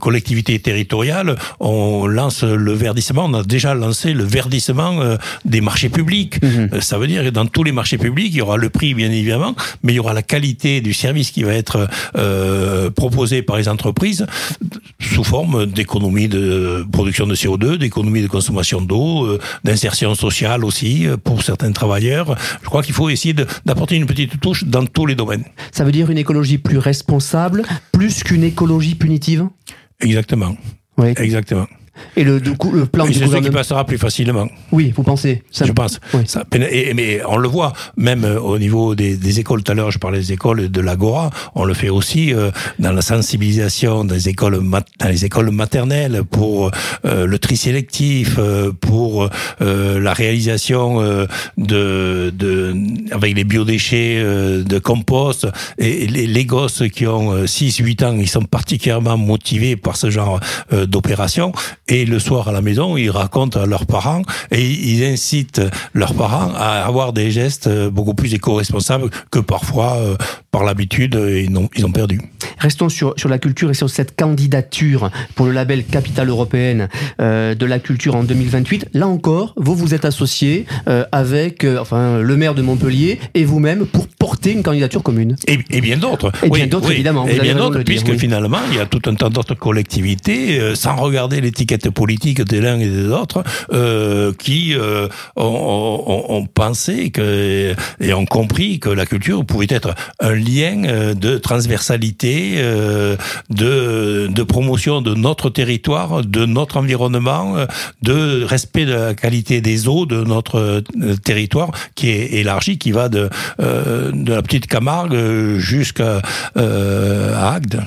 collectivités 0.00 0.58
territoriales, 0.58 1.36
on 1.60 2.06
lance 2.06 2.42
le 2.42 2.72
verdissement, 2.72 3.26
on 3.26 3.34
a 3.34 3.42
déjà 3.42 3.74
lancé 3.74 4.12
le 4.12 4.24
verdissement 4.24 5.00
euh, 5.00 5.16
des 5.44 5.60
marchés 5.60 5.88
publics. 5.88 6.42
Mhm. 6.42 6.70
Euh, 6.72 6.80
ça 6.80 6.98
veut 6.98 7.06
dire 7.06 7.22
que 7.24 7.30
dans 7.30 7.46
tous 7.46 7.64
les 7.64 7.72
marchés 7.72 7.98
publics, 7.98 8.28
il 8.32 8.38
y 8.38 8.42
aura 8.42 8.56
le 8.56 8.70
prix 8.70 8.94
bien 8.94 9.10
évidemment, 9.10 9.54
mais 9.82 9.92
il 9.92 9.96
y 9.96 9.98
aura 9.98 10.12
la 10.12 10.22
qualité 10.22 10.80
du 10.80 10.92
service 10.92 11.30
qui 11.30 11.42
va 11.42 11.54
être 11.54 11.88
euh, 12.16 12.90
proposé 12.90 13.42
par 13.42 13.56
les 13.56 13.68
entreprises 13.68 14.26
sous 15.00 15.24
forme 15.24 15.66
d'économie 15.66 16.28
de 16.28 16.84
production 16.92 17.26
de 17.26 17.34
CO2, 17.34 17.76
d'économie 17.76 18.22
de 18.22 18.28
consommation 18.28 18.80
d'eau, 18.80 19.38
d'insertion 19.64 20.14
sociale 20.14 20.64
aussi 20.64 21.06
pour 21.22 21.42
certains 21.42 21.72
travailleurs. 21.72 22.36
Je 22.62 22.66
crois 22.66 22.82
qu'il 22.82 22.94
faut 22.94 23.08
essayer 23.10 23.34
d'apporter 23.64 23.96
une 23.96 24.06
petite 24.06 24.40
touche 24.40 24.64
dans 24.64 24.86
tous 24.86 25.06
les 25.06 25.14
domaines. 25.14 25.44
Ça 25.72 25.84
veut 25.84 25.92
dire 25.92 26.10
une 26.10 26.18
écologie 26.18 26.58
plus 26.58 26.78
responsable, 26.78 27.62
plus 27.92 28.22
qu'une 28.22 28.44
écologie 28.44 28.94
punitive? 28.94 29.48
Exactement. 30.00 30.56
Oui. 30.96 31.14
Exactement. 31.18 31.66
Et 32.16 32.24
le, 32.24 32.40
du 32.40 32.56
coup, 32.56 32.72
le 32.72 32.86
plan 32.86 33.06
du 33.06 33.12
gouvernement... 33.12 33.42
qui 33.42 33.50
passera 33.50 33.84
plus 33.84 33.98
facilement. 33.98 34.48
Oui, 34.72 34.92
vous 34.94 35.02
pensez 35.02 35.42
ça... 35.50 35.64
Je 35.64 35.72
pense. 35.72 36.00
Ça, 36.26 36.44
et, 36.70 36.94
mais 36.94 37.20
on 37.26 37.36
le 37.36 37.48
voit, 37.48 37.72
même 37.96 38.24
euh, 38.24 38.40
au 38.40 38.58
niveau 38.58 38.94
des, 38.94 39.16
des 39.16 39.40
écoles, 39.40 39.62
tout 39.62 39.72
à 39.72 39.74
l'heure 39.74 39.90
je 39.90 39.98
parlais 39.98 40.18
des 40.18 40.32
écoles 40.32 40.70
de 40.70 40.80
l'Agora, 40.80 41.30
on 41.54 41.64
le 41.64 41.74
fait 41.74 41.88
aussi 41.88 42.32
euh, 42.32 42.50
dans 42.78 42.92
la 42.92 43.02
sensibilisation 43.02 44.04
des 44.04 44.28
écoles, 44.28 44.60
dans 45.00 45.08
les 45.08 45.24
écoles 45.24 45.50
maternelles 45.50 46.22
pour 46.30 46.70
euh, 47.04 47.26
le 47.26 47.38
tri 47.38 47.56
sélectif, 47.56 48.38
pour 48.80 49.28
la 49.60 50.12
réalisation 50.12 51.00
de, 51.56 52.30
de, 52.34 52.74
avec 53.12 53.34
les 53.34 53.44
biodéchets 53.44 54.22
de 54.22 54.78
compost. 54.78 55.46
Et 55.78 56.06
les, 56.06 56.26
les 56.26 56.44
gosses 56.44 56.82
qui 56.92 57.06
ont 57.06 57.44
6-8 57.44 58.04
ans, 58.04 58.16
ils 58.18 58.28
sont 58.28 58.42
particulièrement 58.42 59.16
motivés 59.16 59.76
par 59.76 59.96
ce 59.96 60.10
genre 60.10 60.40
d'opération. 60.72 61.52
Et 61.88 62.04
le 62.06 62.18
soir 62.18 62.48
à 62.48 62.52
la 62.52 62.62
maison, 62.62 62.96
ils 62.96 63.10
racontent 63.10 63.60
à 63.60 63.66
leurs 63.66 63.86
parents 63.86 64.22
et 64.50 64.64
ils 64.64 65.04
incitent 65.04 65.60
leurs 65.92 66.14
parents 66.14 66.52
à 66.56 66.84
avoir 66.84 67.12
des 67.12 67.30
gestes 67.30 67.68
beaucoup 67.88 68.14
plus 68.14 68.32
éco-responsables 68.34 69.10
que 69.30 69.38
parfois, 69.38 69.96
euh, 69.96 70.16
par 70.50 70.64
l'habitude, 70.64 71.14
ils 71.14 71.84
ont 71.86 71.92
perdu. 71.92 72.20
Restons 72.64 72.88
sur, 72.88 73.14
sur 73.16 73.28
la 73.28 73.38
culture 73.38 73.70
et 73.70 73.74
sur 73.74 73.88
cette 73.88 74.16
candidature 74.16 75.10
pour 75.34 75.46
le 75.46 75.52
label 75.52 75.84
Capitale 75.84 76.30
européenne 76.30 76.88
euh, 77.20 77.54
de 77.54 77.66
la 77.66 77.78
culture 77.78 78.16
en 78.16 78.24
2028. 78.24 78.88
Là 78.94 79.06
encore, 79.06 79.54
vous 79.56 79.76
vous 79.76 79.94
êtes 79.94 80.04
associé 80.04 80.66
euh, 80.88 81.04
avec 81.12 81.64
enfin 81.64 82.18
le 82.18 82.36
maire 82.36 82.54
de 82.54 82.62
Montpellier 82.62 83.20
et 83.34 83.44
vous-même 83.44 83.86
pour 83.86 84.08
porter 84.08 84.52
une 84.52 84.62
candidature 84.62 85.02
commune. 85.02 85.36
Et, 85.46 85.58
et 85.70 85.80
bien 85.80 85.96
d'autres. 85.96 86.32
Et 86.42 86.50
bien 86.50 86.66
d'autres, 86.66 86.90
évidemment. 86.90 87.28
Et 87.28 87.38
bien 87.38 87.54
d'autres, 87.54 87.82
puisque 87.82 88.16
finalement, 88.16 88.58
il 88.70 88.78
y 88.78 88.80
a 88.80 88.86
tout 88.86 89.02
un 89.06 89.14
tas 89.14 89.28
d'autres 89.28 89.54
collectivités, 89.54 90.74
sans 90.74 90.96
regarder 90.96 91.40
l'étiquette 91.40 91.90
politique 91.90 92.42
des 92.42 92.64
l'un 92.64 92.80
et 92.80 92.88
des 92.88 93.08
autres 93.08 93.44
euh, 93.72 94.32
qui 94.38 94.74
euh, 94.74 95.08
ont, 95.36 96.24
ont, 96.28 96.46
pensé 96.46 97.10
que 97.10 97.74
et 98.00 98.14
ont 98.14 98.26
compris 98.26 98.80
que 98.80 98.88
la 98.88 99.06
culture 99.06 99.44
pouvait 99.44 99.66
être 99.68 99.94
un 100.20 100.34
lien 100.34 100.84
euh, 100.84 101.14
de 101.14 101.38
transversalité, 101.38 102.53
de, 102.56 103.16
de 104.28 104.42
promotion 104.42 105.00
de 105.02 105.14
notre 105.14 105.50
territoire, 105.50 106.24
de 106.24 106.46
notre 106.46 106.76
environnement, 106.76 107.56
de 108.02 108.44
respect 108.44 108.84
de 108.84 108.92
la 108.92 109.14
qualité 109.14 109.60
des 109.60 109.88
eaux 109.88 110.06
de 110.06 110.22
notre 110.22 110.82
territoire 111.24 111.70
qui 111.94 112.10
est 112.10 112.34
élargi, 112.34 112.78
qui 112.78 112.92
va 112.92 113.08
de 113.08 113.28
la 113.58 114.42
petite 114.42 114.66
Camargue 114.66 115.56
jusqu'à 115.58 116.20
Agde. 116.54 117.82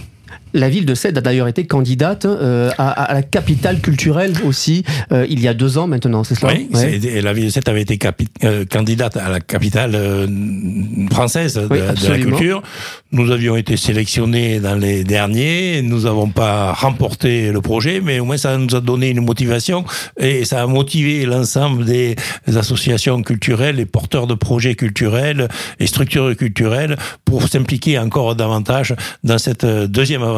La 0.53 0.69
ville 0.69 0.85
de 0.85 0.95
Sète 0.95 1.17
a 1.17 1.21
d'ailleurs 1.21 1.47
été 1.47 1.65
candidate 1.65 2.25
euh, 2.25 2.69
à, 2.77 2.89
à, 2.89 3.13
la 3.13 3.21
capitale 3.21 3.79
culturelle 3.81 4.33
aussi 4.45 4.83
euh, 5.11 5.25
il 5.29 5.39
y 5.41 5.47
a 5.47 5.53
deux 5.53 5.77
ans 5.77 5.87
maintenant, 5.87 6.23
c'est 6.23 6.35
cela 6.35 6.53
Oui, 6.53 6.69
ouais. 6.73 7.21
la 7.21 7.33
ville 7.33 7.45
de 7.45 7.49
Sète 7.49 7.67
avait 7.67 7.81
été 7.81 7.99
euh, 8.43 8.65
candidate 8.65 9.17
à 9.17 9.29
la 9.29 9.39
capitale 9.39 9.97
française 11.11 11.55
de, 11.55 11.67
oui, 11.69 11.79
de, 11.79 12.07
la 12.07 12.17
culture. 12.17 12.61
Nous 13.11 13.31
avions 13.31 13.55
été 13.55 13.77
sélectionnés 13.77 14.59
dans 14.59 14.75
les 14.75 15.03
derniers. 15.03 15.81
Nous 15.81 16.01
n'avons 16.01 16.29
pas 16.29 16.73
remporté 16.73 17.51
le 17.51 17.61
projet, 17.61 18.01
mais 18.01 18.19
au 18.19 18.25
moins 18.25 18.37
ça 18.37 18.57
nous 18.57 18.75
a 18.75 18.81
donné 18.81 19.09
une 19.09 19.23
motivation 19.23 19.85
et 20.17 20.45
ça 20.45 20.63
a 20.63 20.67
motivé 20.67 21.25
l'ensemble 21.25 21.85
des 21.85 22.15
associations 22.55 23.21
culturelles 23.21 23.79
et 23.79 23.85
porteurs 23.85 24.27
de 24.27 24.33
projets 24.33 24.75
culturels 24.75 25.47
et 25.79 25.87
structures 25.87 26.35
culturelles 26.35 26.97
pour 27.25 27.47
s'impliquer 27.47 27.99
encore 27.99 28.35
davantage 28.35 28.95
dans 29.23 29.37
cette 29.37 29.65
deuxième 29.65 30.23
aventure 30.23 30.36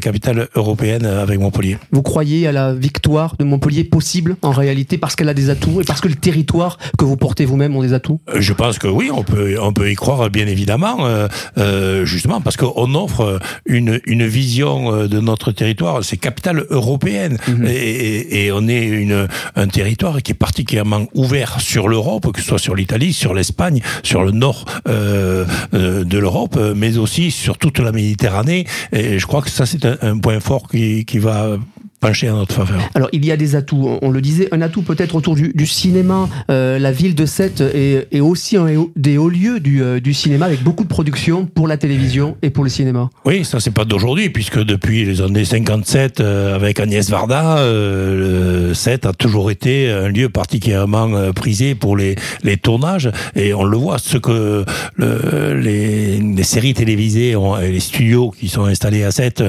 capitale 0.00 0.48
européenne 0.54 1.06
avec 1.06 1.38
Montpellier. 1.38 1.78
Vous 1.92 2.02
croyez 2.02 2.46
à 2.46 2.52
la 2.52 2.74
victoire 2.74 3.36
de 3.38 3.44
Montpellier 3.44 3.84
possible 3.84 4.36
en 4.42 4.50
réalité 4.50 4.98
parce 4.98 5.16
qu'elle 5.16 5.28
a 5.28 5.34
des 5.34 5.50
atouts 5.50 5.80
et 5.80 5.84
parce 5.84 6.00
que 6.00 6.08
le 6.08 6.14
territoire 6.14 6.78
que 6.98 7.04
vous 7.04 7.16
portez 7.16 7.44
vous-même 7.44 7.76
ont 7.76 7.82
des 7.82 7.92
atouts? 7.92 8.20
Je 8.34 8.52
pense 8.52 8.78
que 8.78 8.86
oui, 8.88 9.10
on 9.12 9.22
peut, 9.22 9.56
on 9.60 9.72
peut 9.72 9.90
y 9.90 9.94
croire 9.94 10.28
bien 10.30 10.46
évidemment. 10.46 11.06
Euh, 11.06 11.28
euh, 11.58 12.04
justement 12.04 12.40
parce 12.40 12.56
qu'on 12.56 12.94
offre 12.94 13.40
une, 13.66 14.00
une 14.06 14.26
vision 14.26 15.06
de 15.06 15.20
notre 15.20 15.52
territoire, 15.52 16.04
c'est 16.04 16.16
capitale 16.16 16.66
européenne, 16.70 17.38
mmh. 17.48 17.66
et, 17.66 18.46
et, 18.46 18.52
on 18.52 18.68
est 18.68 18.84
une, 18.84 19.28
un 19.54 19.68
territoire 19.68 20.22
qui 20.22 20.32
est 20.32 20.36
particulièrement 20.36 21.06
ouvert 21.14 21.60
sur 21.60 21.88
l'Europe, 21.88 22.32
que 22.32 22.40
ce 22.40 22.46
soit 22.46 22.58
sur 22.58 22.74
l'Italie, 22.74 23.12
sur 23.12 23.34
l'Espagne, 23.34 23.82
sur 24.02 24.22
le 24.22 24.30
nord 24.30 24.64
euh, 24.88 25.44
de 25.72 26.18
l'Europe, 26.18 26.58
mais 26.74 26.98
aussi 26.98 27.30
sur 27.30 27.58
toute 27.58 27.78
la 27.78 27.92
Méditerranée. 27.92 28.66
Et 28.92 29.18
je 29.18 29.26
crois 29.26 29.35
que 29.40 29.50
ça 29.50 29.66
c'est 29.66 29.84
un, 29.84 29.96
un, 30.02 30.18
point 30.18 30.40
fort 30.40 30.68
qui, 30.68 31.04
qui 31.04 31.18
va 31.18 31.56
pencher 32.00 32.30
en 32.30 32.36
notre 32.36 32.54
faveur. 32.54 32.80
Alors 32.94 33.08
il 33.12 33.24
y 33.24 33.32
a 33.32 33.36
des 33.36 33.56
atouts, 33.56 33.98
on 34.02 34.10
le 34.10 34.20
disait, 34.20 34.48
un 34.52 34.60
atout 34.62 34.82
peut-être 34.82 35.14
autour 35.14 35.34
du, 35.34 35.52
du 35.54 35.66
cinéma. 35.66 36.28
Euh, 36.50 36.78
la 36.78 36.92
ville 36.92 37.14
de 37.14 37.26
Sète 37.26 37.60
est, 37.60 38.08
est, 38.12 38.20
aussi 38.20 38.56
un 38.56 38.66
des 38.96 39.18
hauts 39.18 39.28
lieux 39.28 39.60
du, 39.60 39.82
euh, 39.82 40.00
du, 40.00 40.14
cinéma 40.14 40.46
avec 40.46 40.62
beaucoup 40.62 40.84
de 40.84 40.88
productions 40.88 41.46
pour 41.46 41.68
la 41.68 41.76
télévision 41.76 42.36
et 42.42 42.50
pour 42.50 42.64
le 42.64 42.70
cinéma. 42.70 43.10
Oui, 43.24 43.44
ça 43.44 43.60
c'est 43.60 43.70
pas 43.70 43.84
d'aujourd'hui 43.84 44.30
puisque 44.30 44.62
depuis 44.62 45.04
les 45.04 45.20
années 45.20 45.44
57 45.44 46.20
euh, 46.20 46.54
avec 46.54 46.80
Agnès 46.80 47.08
Varda, 47.08 47.58
euh, 47.58 48.74
Sète 48.74 49.06
a 49.06 49.12
toujours 49.12 49.50
été 49.50 49.90
un 49.90 50.08
lieu 50.08 50.28
particulièrement 50.28 51.08
euh, 51.14 51.32
prisé 51.32 51.74
pour 51.74 51.96
les, 51.96 52.16
les 52.42 52.56
tournages 52.56 53.10
et 53.34 53.54
on 53.54 53.64
le 53.64 53.76
voit 53.76 53.98
ce 53.98 54.18
que 54.18 54.64
le, 54.96 55.54
les, 55.54 56.18
les, 56.18 56.42
séries 56.42 56.74
télévisées 56.74 57.36
ont, 57.36 57.58
et 57.58 57.72
les 57.72 57.80
studios 57.80 58.30
qui 58.30 58.48
sont 58.48 58.64
installés 58.64 59.04
à 59.04 59.10
Sète 59.10 59.42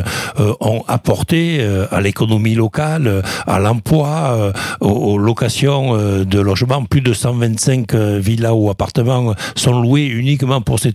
ont 0.60 0.84
apporté 0.88 1.62
à 1.92 2.02
l'économie 2.02 2.37
locale, 2.56 3.22
à 3.46 3.60
l'emploi, 3.60 4.54
aux, 4.82 4.88
aux, 4.88 5.18
locations 5.18 5.98
de 5.98 6.40
logements. 6.40 6.84
Plus 6.86 7.02
de 7.02 7.14
125 7.14 7.94
villas 7.94 8.54
ou 8.54 8.70
appartements 8.70 9.34
sont 9.56 9.82
loués 9.82 10.06
uniquement 10.06 10.62
pour 10.62 10.80
ces, 10.80 10.94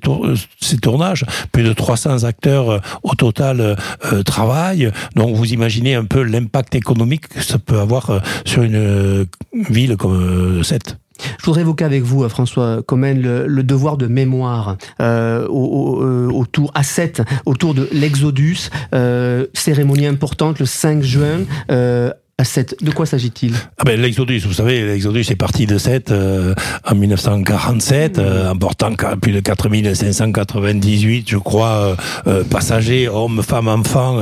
ces 0.60 0.78
tournages. 0.78 1.24
Plus 1.52 1.62
de 1.62 1.72
300 1.72 2.24
acteurs 2.24 2.80
au 3.02 3.14
total 3.14 3.76
euh, 4.12 4.22
travaillent. 4.22 4.90
Donc 5.16 5.36
vous 5.36 5.52
imaginez 5.52 5.94
un 5.94 6.04
peu 6.04 6.22
l'impact 6.22 6.74
économique 6.74 7.28
que 7.28 7.42
ça 7.42 7.58
peut 7.58 7.78
avoir 7.78 8.20
sur 8.44 8.62
une 8.62 9.26
ville 9.70 9.96
comme 9.96 10.62
cette. 10.62 11.01
Je 11.38 11.44
voudrais 11.44 11.62
évoquer 11.62 11.84
avec 11.84 12.02
vous, 12.02 12.28
François 12.28 12.82
Comène, 12.82 13.20
le, 13.20 13.46
le, 13.46 13.62
devoir 13.62 13.96
de 13.96 14.06
mémoire 14.06 14.76
euh, 15.00 15.46
au, 15.48 16.02
autour 16.32 16.70
à 16.74 16.82
7, 16.82 17.22
autour 17.46 17.74
de 17.74 17.88
l'Exodus, 17.92 18.70
euh, 18.94 19.46
cérémonie 19.54 20.06
importante 20.06 20.58
le 20.58 20.66
5 20.66 21.02
juin. 21.02 21.40
Euh, 21.70 22.10
à 22.38 22.44
7. 22.44 22.76
De 22.82 22.90
quoi 22.90 23.06
s'agit-il? 23.06 23.54
Ah 23.78 23.84
ben, 23.84 24.00
L'Exodus, 24.00 24.40
vous 24.46 24.54
savez, 24.54 24.84
l'Exodus 24.86 25.26
est 25.30 25.36
parti 25.36 25.66
de 25.66 25.76
7 25.76 26.10
euh, 26.10 26.54
en 26.88 26.94
1947, 26.94 28.16
mmh. 28.16 28.20
euh, 28.20 28.50
emportant 28.50 28.92
plus 29.20 29.32
de 29.32 29.40
4598, 29.40 31.28
je 31.28 31.36
crois, 31.36 31.96
euh, 32.26 32.42
passagers, 32.44 33.08
hommes, 33.08 33.42
femmes, 33.42 33.68
enfants, 33.68 34.18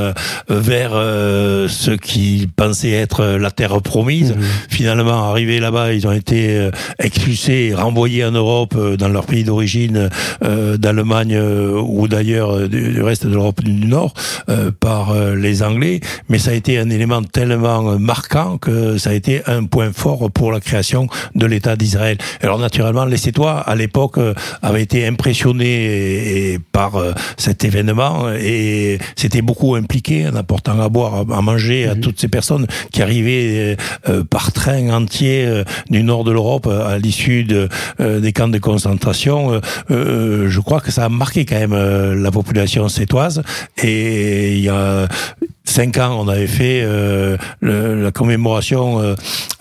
vers 0.48 0.90
ce 0.90 1.92
qu'ils 1.92 2.48
pensaient 2.48 2.90
être 2.90 3.24
la 3.24 3.50
terre 3.50 3.80
promise. 3.80 4.32
Mmh. 4.32 4.40
Finalement, 4.68 5.30
arrivés 5.30 5.60
là-bas, 5.60 5.92
ils 5.92 6.06
ont 6.06 6.12
été 6.12 6.70
expulsés, 6.98 7.72
renvoyés 7.74 8.24
en 8.24 8.32
Europe, 8.32 8.76
dans 8.96 9.08
leur 9.08 9.26
pays 9.26 9.44
d'origine, 9.44 10.10
d'Allemagne 10.42 11.38
ou 11.38 12.08
d'ailleurs 12.08 12.68
du, 12.68 12.92
du, 12.92 13.02
reste 13.02 13.26
de 13.26 13.34
l'Europe 13.34 13.62
du 13.62 13.86
Nord, 13.86 14.14
par 14.80 15.14
les 15.34 15.62
Anglais. 15.62 16.00
Mais 16.28 16.38
ça 16.38 16.50
a 16.50 16.54
été 16.54 16.78
un 16.78 16.90
élément 16.90 17.22
tellement 17.22 17.98
marquant 18.00 18.58
que 18.58 18.98
ça 18.98 19.10
a 19.10 19.12
été 19.12 19.42
un 19.46 19.64
point 19.64 19.92
fort 19.92 20.30
pour 20.30 20.52
la 20.52 20.60
création 20.60 21.06
de 21.34 21.46
l'État 21.46 21.76
d'Israël. 21.76 22.18
Alors 22.42 22.58
naturellement, 22.58 23.04
les 23.04 23.16
Sétois, 23.16 23.60
à 23.60 23.74
l'époque, 23.74 24.18
avaient 24.62 24.82
été 24.82 25.06
impressionnés 25.06 26.58
par 26.72 26.92
cet 27.36 27.64
événement 27.64 28.30
et 28.30 28.98
s'étaient 29.16 29.42
beaucoup 29.42 29.74
impliqués 29.74 30.26
en 30.28 30.34
apportant 30.36 30.80
à 30.80 30.88
boire, 30.88 31.24
à 31.30 31.42
manger 31.42 31.86
à 31.88 31.94
toutes 31.94 32.20
ces 32.20 32.28
personnes 32.28 32.66
qui 32.90 33.02
arrivaient 33.02 33.76
par 34.30 34.52
train 34.52 34.90
entier 34.90 35.62
du 35.90 36.02
nord 36.02 36.24
de 36.24 36.32
l'Europe 36.32 36.66
à 36.66 36.98
l'issue 36.98 37.44
de, 37.44 37.68
des 37.98 38.32
camps 38.32 38.48
de 38.48 38.58
concentration. 38.58 39.60
Je 39.88 40.60
crois 40.60 40.80
que 40.80 40.90
ça 40.90 41.04
a 41.04 41.08
marqué 41.08 41.44
quand 41.44 41.58
même 41.58 42.22
la 42.22 42.30
population 42.30 42.88
sétoise 42.88 43.42
et 43.82 44.56
il 44.56 44.62
y 44.62 44.68
a 44.68 45.08
cinq 45.64 45.98
ans, 45.98 46.16
on 46.18 46.28
avait 46.28 46.46
fait 46.46 46.82
euh, 46.82 47.36
la 47.62 48.10
commémoration 48.10 49.00
euh, 49.00 49.14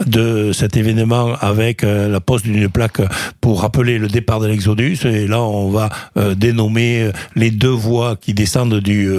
de 0.05 0.51
cet 0.53 0.75
événement 0.77 1.35
avec 1.39 1.83
euh, 1.83 2.09
la 2.09 2.19
pose 2.19 2.43
d'une 2.43 2.69
plaque 2.69 3.01
pour 3.41 3.61
rappeler 3.61 3.97
le 3.97 4.07
départ 4.07 4.39
de 4.39 4.47
l'Exodus. 4.47 4.99
Et 5.05 5.27
là, 5.27 5.41
on 5.41 5.69
va 5.69 5.89
dénommer 6.35 7.11
les 7.35 7.51
deux 7.51 7.69
voies 7.69 8.15
qui 8.15 8.33
descendent 8.33 8.79
du 8.79 9.09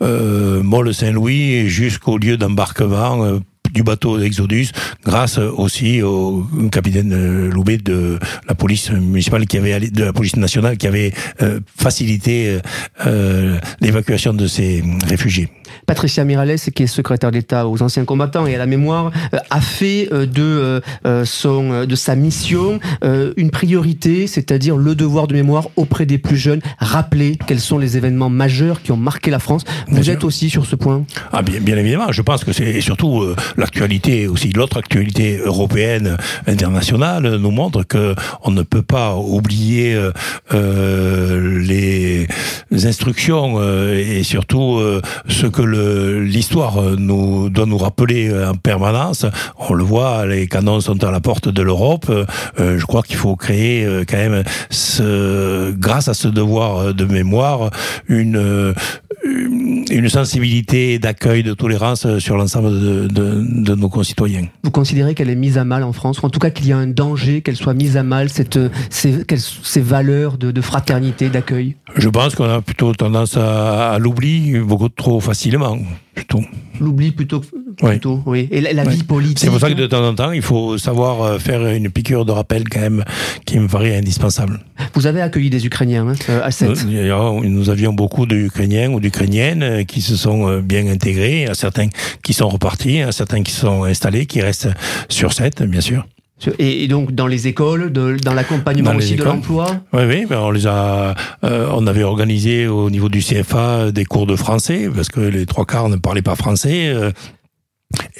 Mont 0.00 0.92
Saint-Louis 0.92 1.68
jusqu'au 1.68 2.18
lieu 2.18 2.36
d'embarquement 2.36 3.40
du 3.72 3.82
bateau 3.82 4.18
Exodus, 4.18 4.68
grâce 5.04 5.38
aussi 5.38 6.02
au 6.02 6.46
capitaine 6.70 7.48
Loubet 7.48 7.78
de 7.78 8.18
la 8.48 8.54
police 8.54 8.90
municipale 8.90 9.46
qui 9.46 9.58
avait 9.58 9.90
de 9.90 10.04
la 10.04 10.12
police 10.12 10.36
nationale 10.36 10.76
qui 10.76 10.86
avait 10.86 11.12
facilité 11.76 12.58
l'évacuation 13.80 14.32
de 14.32 14.46
ces 14.46 14.82
réfugiés. 15.06 15.48
Patricia 15.88 16.22
Mirales, 16.22 16.58
qui 16.58 16.84
est 16.84 16.86
secrétaire 16.86 17.32
d'État 17.32 17.66
aux 17.66 17.82
anciens 17.82 18.04
combattants 18.04 18.46
et 18.46 18.54
à 18.54 18.58
la 18.58 18.66
mémoire, 18.66 19.10
euh, 19.34 19.38
a 19.50 19.60
fait 19.60 20.08
de 20.12 20.80
son 21.24 21.84
de 21.84 21.96
sa 21.96 22.14
mission 22.14 22.78
une 23.36 23.50
priorité, 23.50 24.26
c'est-à-dire 24.26 24.76
le 24.76 24.94
devoir 24.94 25.26
de 25.26 25.34
mémoire 25.34 25.68
auprès 25.76 26.06
des 26.06 26.18
plus 26.18 26.36
jeunes, 26.36 26.60
rappeler 26.78 27.38
quels 27.46 27.60
sont 27.60 27.78
les 27.78 27.96
événements 27.96 28.30
majeurs 28.30 28.82
qui 28.82 28.92
ont 28.92 28.96
marqué 28.96 29.30
la 29.30 29.38
France. 29.38 29.64
Vous 29.88 30.00
bien 30.00 30.12
êtes 30.12 30.20
sûr. 30.20 30.28
aussi 30.28 30.50
sur 30.50 30.66
ce 30.66 30.76
point? 30.76 31.04
Ah 31.32 31.42
bien, 31.42 31.60
bien 31.60 31.76
évidemment, 31.76 32.12
je 32.12 32.22
pense 32.22 32.44
que 32.44 32.52
c'est 32.52 32.80
surtout 32.80 33.24
l'actualité 33.56 34.28
aussi, 34.28 34.52
l'autre 34.52 34.76
actualité 34.76 35.38
européenne, 35.42 36.16
internationale, 36.46 37.36
nous 37.36 37.50
montre 37.50 37.82
que 37.82 38.14
on 38.44 38.50
ne 38.50 38.62
peut 38.62 38.82
pas 38.82 39.16
oublier 39.16 39.98
euh, 40.54 41.60
les 41.60 42.26
instructions 42.86 43.56
euh, 43.58 43.94
et 43.94 44.22
surtout 44.22 44.78
euh, 44.78 45.00
ce 45.28 45.46
que 45.46 45.62
l'histoire 45.78 46.82
nous 46.98 47.50
doit 47.50 47.66
nous 47.66 47.78
rappeler 47.78 48.32
en 48.32 48.54
permanence. 48.54 49.26
On 49.68 49.74
le 49.74 49.84
voit, 49.84 50.26
les 50.26 50.46
canons 50.46 50.80
sont 50.80 51.02
à 51.04 51.10
la 51.10 51.20
porte 51.20 51.48
de 51.48 51.62
l'Europe. 51.62 52.10
je 52.58 52.84
crois 52.84 53.02
qu'il 53.02 53.16
faut 53.16 53.36
créer 53.36 53.86
quand 54.08 54.16
même, 54.16 54.42
ce, 54.70 55.70
grâce 55.72 56.08
à 56.08 56.14
ce 56.14 56.28
devoir 56.28 56.94
de 56.94 57.04
mémoire, 57.04 57.70
une 58.08 58.74
une 59.24 59.84
sensibilité 60.08 60.98
d'accueil, 60.98 61.42
de 61.42 61.54
tolérance 61.54 62.18
sur 62.18 62.36
l'ensemble 62.36 62.70
de, 62.70 63.06
de, 63.08 63.62
de, 63.64 63.74
nos 63.74 63.88
concitoyens. 63.88 64.46
Vous 64.62 64.70
considérez 64.70 65.14
qu'elle 65.14 65.30
est 65.30 65.34
mise 65.36 65.58
à 65.58 65.64
mal 65.64 65.82
en 65.82 65.92
France, 65.92 66.20
ou 66.20 66.26
en 66.26 66.30
tout 66.30 66.38
cas 66.40 66.50
qu'il 66.50 66.66
y 66.66 66.72
a 66.72 66.78
un 66.78 66.86
danger 66.86 67.42
qu'elle 67.42 67.56
soit 67.56 67.74
mise 67.74 67.96
à 67.96 68.02
mal, 68.02 68.28
cette, 68.28 68.58
ces, 68.90 69.24
ces 69.36 69.80
valeurs 69.80 70.38
de, 70.38 70.50
de 70.50 70.60
fraternité, 70.60 71.28
d'accueil? 71.28 71.76
Je 71.96 72.08
pense 72.08 72.34
qu'on 72.34 72.48
a 72.48 72.60
plutôt 72.60 72.92
tendance 72.94 73.36
à, 73.36 73.90
à 73.92 73.98
l'oubli 73.98 74.58
beaucoup 74.58 74.88
trop 74.88 75.20
facilement. 75.20 75.78
Plutôt. 76.18 76.42
L'oubli 76.80 77.12
plutôt, 77.12 77.42
plutôt, 77.76 78.22
oui. 78.26 78.42
oui. 78.42 78.48
Et 78.50 78.60
la, 78.60 78.72
la 78.72 78.84
oui. 78.84 78.96
vie 78.96 79.02
politique. 79.04 79.38
C'est 79.38 79.50
pour 79.50 79.60
ça 79.60 79.68
que 79.68 79.74
de 79.74 79.86
temps 79.86 80.04
en 80.04 80.14
temps, 80.14 80.32
il 80.32 80.42
faut 80.42 80.78
savoir 80.78 81.40
faire 81.40 81.64
une 81.66 81.90
piqûre 81.90 82.24
de 82.24 82.32
rappel 82.32 82.68
quand 82.68 82.80
même, 82.80 83.04
qui 83.44 83.58
me 83.58 83.68
paraît 83.68 83.96
indispensable. 83.96 84.60
Vous 84.94 85.06
avez 85.06 85.20
accueilli 85.22 85.48
des 85.48 85.64
Ukrainiens 85.64 86.08
hein, 86.08 86.40
à 86.42 86.50
7 86.50 86.86
nous, 86.86 87.44
nous 87.44 87.70
avions 87.70 87.92
beaucoup 87.92 88.26
d'Ukrainiens 88.26 88.90
ou 88.90 89.00
d'Ukrainiennes 89.00 89.86
qui 89.86 90.00
se 90.00 90.16
sont 90.16 90.58
bien 90.58 90.86
intégrés, 90.88 91.46
à 91.46 91.54
certains 91.54 91.88
qui 92.22 92.32
sont 92.32 92.48
repartis, 92.48 93.00
à 93.02 93.12
certains 93.12 93.42
qui 93.42 93.52
sont 93.52 93.84
installés, 93.84 94.26
qui 94.26 94.40
restent 94.40 94.70
sur 95.08 95.32
7, 95.32 95.62
bien 95.62 95.80
sûr. 95.80 96.04
Et, 96.58 96.88
donc 96.88 97.12
dans 97.12 97.26
les 97.26 97.48
écoles, 97.48 97.92
de, 97.92 98.16
dans 98.22 98.34
l'accompagnement 98.34 98.94
aussi 98.94 99.16
de 99.16 99.24
l'emploi. 99.24 99.66
Oui, 99.92 100.02
oui, 100.08 100.26
ben 100.26 100.38
on 100.38 100.50
les 100.50 100.66
a, 100.66 101.14
euh, 101.44 101.68
on 101.72 101.86
avait 101.86 102.04
organisé 102.04 102.66
au 102.66 102.90
niveau 102.90 103.08
du 103.08 103.20
CFA 103.20 103.90
des 103.90 104.04
cours 104.04 104.26
de 104.26 104.36
français 104.36 104.88
parce 104.94 105.08
que 105.08 105.20
les 105.20 105.46
trois 105.46 105.64
quarts 105.64 105.88
ne 105.88 105.96
parlaient 105.96 106.22
pas 106.22 106.36
français. 106.36 106.88
Euh, 106.88 107.10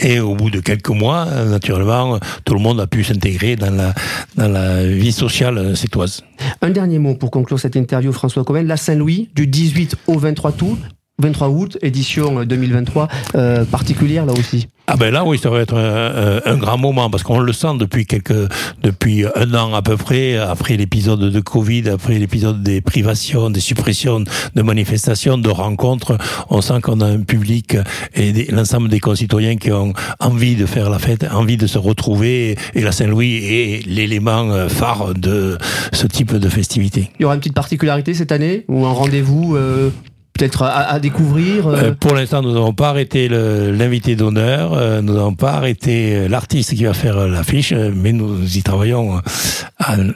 et 0.01 0.19
au 0.19 0.35
bout 0.35 0.51
de 0.51 0.61
quelques 0.61 0.89
mois, 0.89 1.27
naturellement, 1.45 2.19
tout 2.47 2.55
le 2.55 2.61
monde 2.61 2.81
a 2.81 2.87
pu 2.87 3.05
s'intégrer 3.05 3.55
dans 3.55 3.71
la, 3.71 3.93
dans 4.37 4.49
la 4.49 4.87
vie 4.87 5.13
sociale 5.13 5.77
sétoise. 5.77 6.23
Un 6.63 6.71
dernier 6.71 6.99
mot 6.99 7.15
pour 7.15 7.31
conclure 7.31 7.61
cette 7.61 7.77
interview, 7.77 8.11
François 8.13 8.45
Comen. 8.45 8.67
La 8.67 8.79
Saint-Louis, 8.79 9.29
du 9.35 9.47
18 9.47 9.97
au 10.07 10.19
23 10.19 10.53
août, 10.63 10.79
23 11.21 11.49
août, 11.49 11.79
édition 11.83 12.45
2023, 12.45 13.09
euh, 13.35 13.65
particulière 13.65 14.25
là 14.25 14.33
aussi. 14.33 14.69
Ah 14.91 14.97
ben 14.97 15.13
là 15.13 15.25
oui, 15.25 15.37
ça 15.37 15.51
va 15.51 15.61
être 15.61 15.77
un, 15.77 16.57
grand 16.57 16.79
moment 16.79 17.11
parce 17.11 17.23
qu'on 17.23 17.41
le 17.41 17.53
sent 17.53 17.77
depuis 17.79 18.07
quelques, 18.07 18.49
depuis 18.83 19.27
un 19.35 19.53
an 19.53 19.75
à 19.75 19.83
peu 19.83 19.99
près, 19.99 20.39
après 20.39 20.79
l'épisode 20.79 21.21
de 21.21 21.41
Covid, 21.41 21.91
après 21.91 22.19
l'épisode 22.19 22.63
des 22.63 22.81
privations, 22.81 23.51
des 23.51 23.61
suppressions 23.61 24.21
de 24.21 24.63
manifestations, 24.63 25.37
de 25.37 25.51
rencontres, 25.51 26.17
on 26.49 26.63
sent 26.63 26.81
qu'on 26.81 27.03
a 27.03 27.07
un 27.07 27.21
public 27.21 27.77
et 28.15 28.47
l'ensemble 28.51 28.89
des 28.89 29.01
concitoyens 29.01 29.57
qui 29.57 29.73
ont 29.73 29.93
envie 30.21 30.57
de 30.57 30.65
faire 30.65 30.89
la 30.89 30.99
fête, 30.99 31.27
envie 31.31 31.59
de 31.59 31.67
se 31.67 31.77
retrouver 31.77 32.57
et 32.75 32.81
la 32.81 32.93
Saint-Louis 32.93 33.45
est 33.45 33.87
l'élément 33.87 34.69
phare 34.69 35.13
de 35.15 35.59
ce 35.93 36.07
type 36.07 36.35
de 36.35 36.49
festivité. 36.49 37.11
Il 37.19 37.23
y 37.23 37.25
aura 37.27 37.35
une 37.35 37.41
petite 37.41 37.55
particularité 37.55 38.15
cette 38.15 38.33
année 38.33 38.65
ou 38.69 38.87
un 38.87 38.93
rendez-vous 38.93 39.55
euh, 39.57 39.91
peut-être 40.39 40.63
à, 40.63 40.99
découvrir 41.01 41.67
euh 41.67 41.77
euh, 41.77 41.95
Pour 41.99 42.15
l'instant, 42.15 42.43
nous 42.43 42.53
n'avons 42.53 42.73
pas 42.73 42.91
arrêté 42.91 43.29
l'invité 43.29 44.15
d'honneur, 44.15 44.73
euh, 44.73 45.03
nous 45.03 45.15
n'avons 45.15 45.35
pas 45.35 45.53
arrêté 45.53 46.29
l'artiste 46.29 46.75
qui 46.75 46.85
va 46.85 46.95
faire 46.95 47.27
l'affiche, 47.27 47.73
mais 47.73 48.13
nous 48.13 48.57
y 48.57 48.63
travaillons 48.63 49.21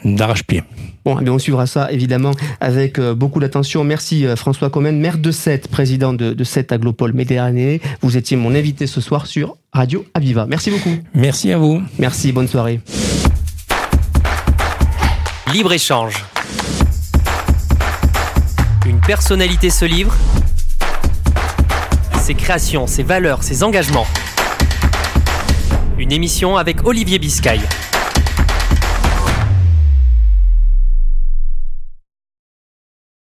d'arrache-pied. 0.05 0.63
Bon, 1.05 1.17
eh 1.19 1.23
bien 1.23 1.33
on 1.33 1.39
suivra 1.39 1.67
ça 1.67 1.91
évidemment 1.91 2.31
avec 2.61 2.99
beaucoup 2.99 3.41
d'attention. 3.41 3.83
Merci 3.83 4.25
François 4.37 4.69
Comène, 4.69 4.99
maire 4.99 5.17
de 5.17 5.31
Sète, 5.31 5.67
président 5.67 6.13
de, 6.13 6.33
de 6.33 6.43
Sète 6.45 6.71
Aglopole 6.71 7.11
Méditerranée. 7.11 7.81
Vous 8.01 8.15
étiez 8.15 8.37
mon 8.37 8.55
invité 8.55 8.87
ce 8.87 9.01
soir 9.01 9.27
sur 9.27 9.57
Radio 9.73 10.05
Aviva. 10.13 10.45
Merci 10.47 10.71
beaucoup. 10.71 10.95
Merci 11.13 11.51
à 11.51 11.57
vous. 11.57 11.81
Merci, 11.99 12.31
bonne 12.31 12.47
soirée. 12.47 12.79
Libre-échange 15.51 16.23
personnalité 19.05 19.69
se 19.69 19.83
livre, 19.83 20.15
ses 22.21 22.35
créations, 22.35 22.87
ses 22.87 23.03
valeurs, 23.03 23.43
ses 23.43 23.63
engagements. 23.63 24.07
Une 25.97 26.11
émission 26.11 26.55
avec 26.55 26.85
Olivier 26.85 27.19
Biscay. 27.19 27.59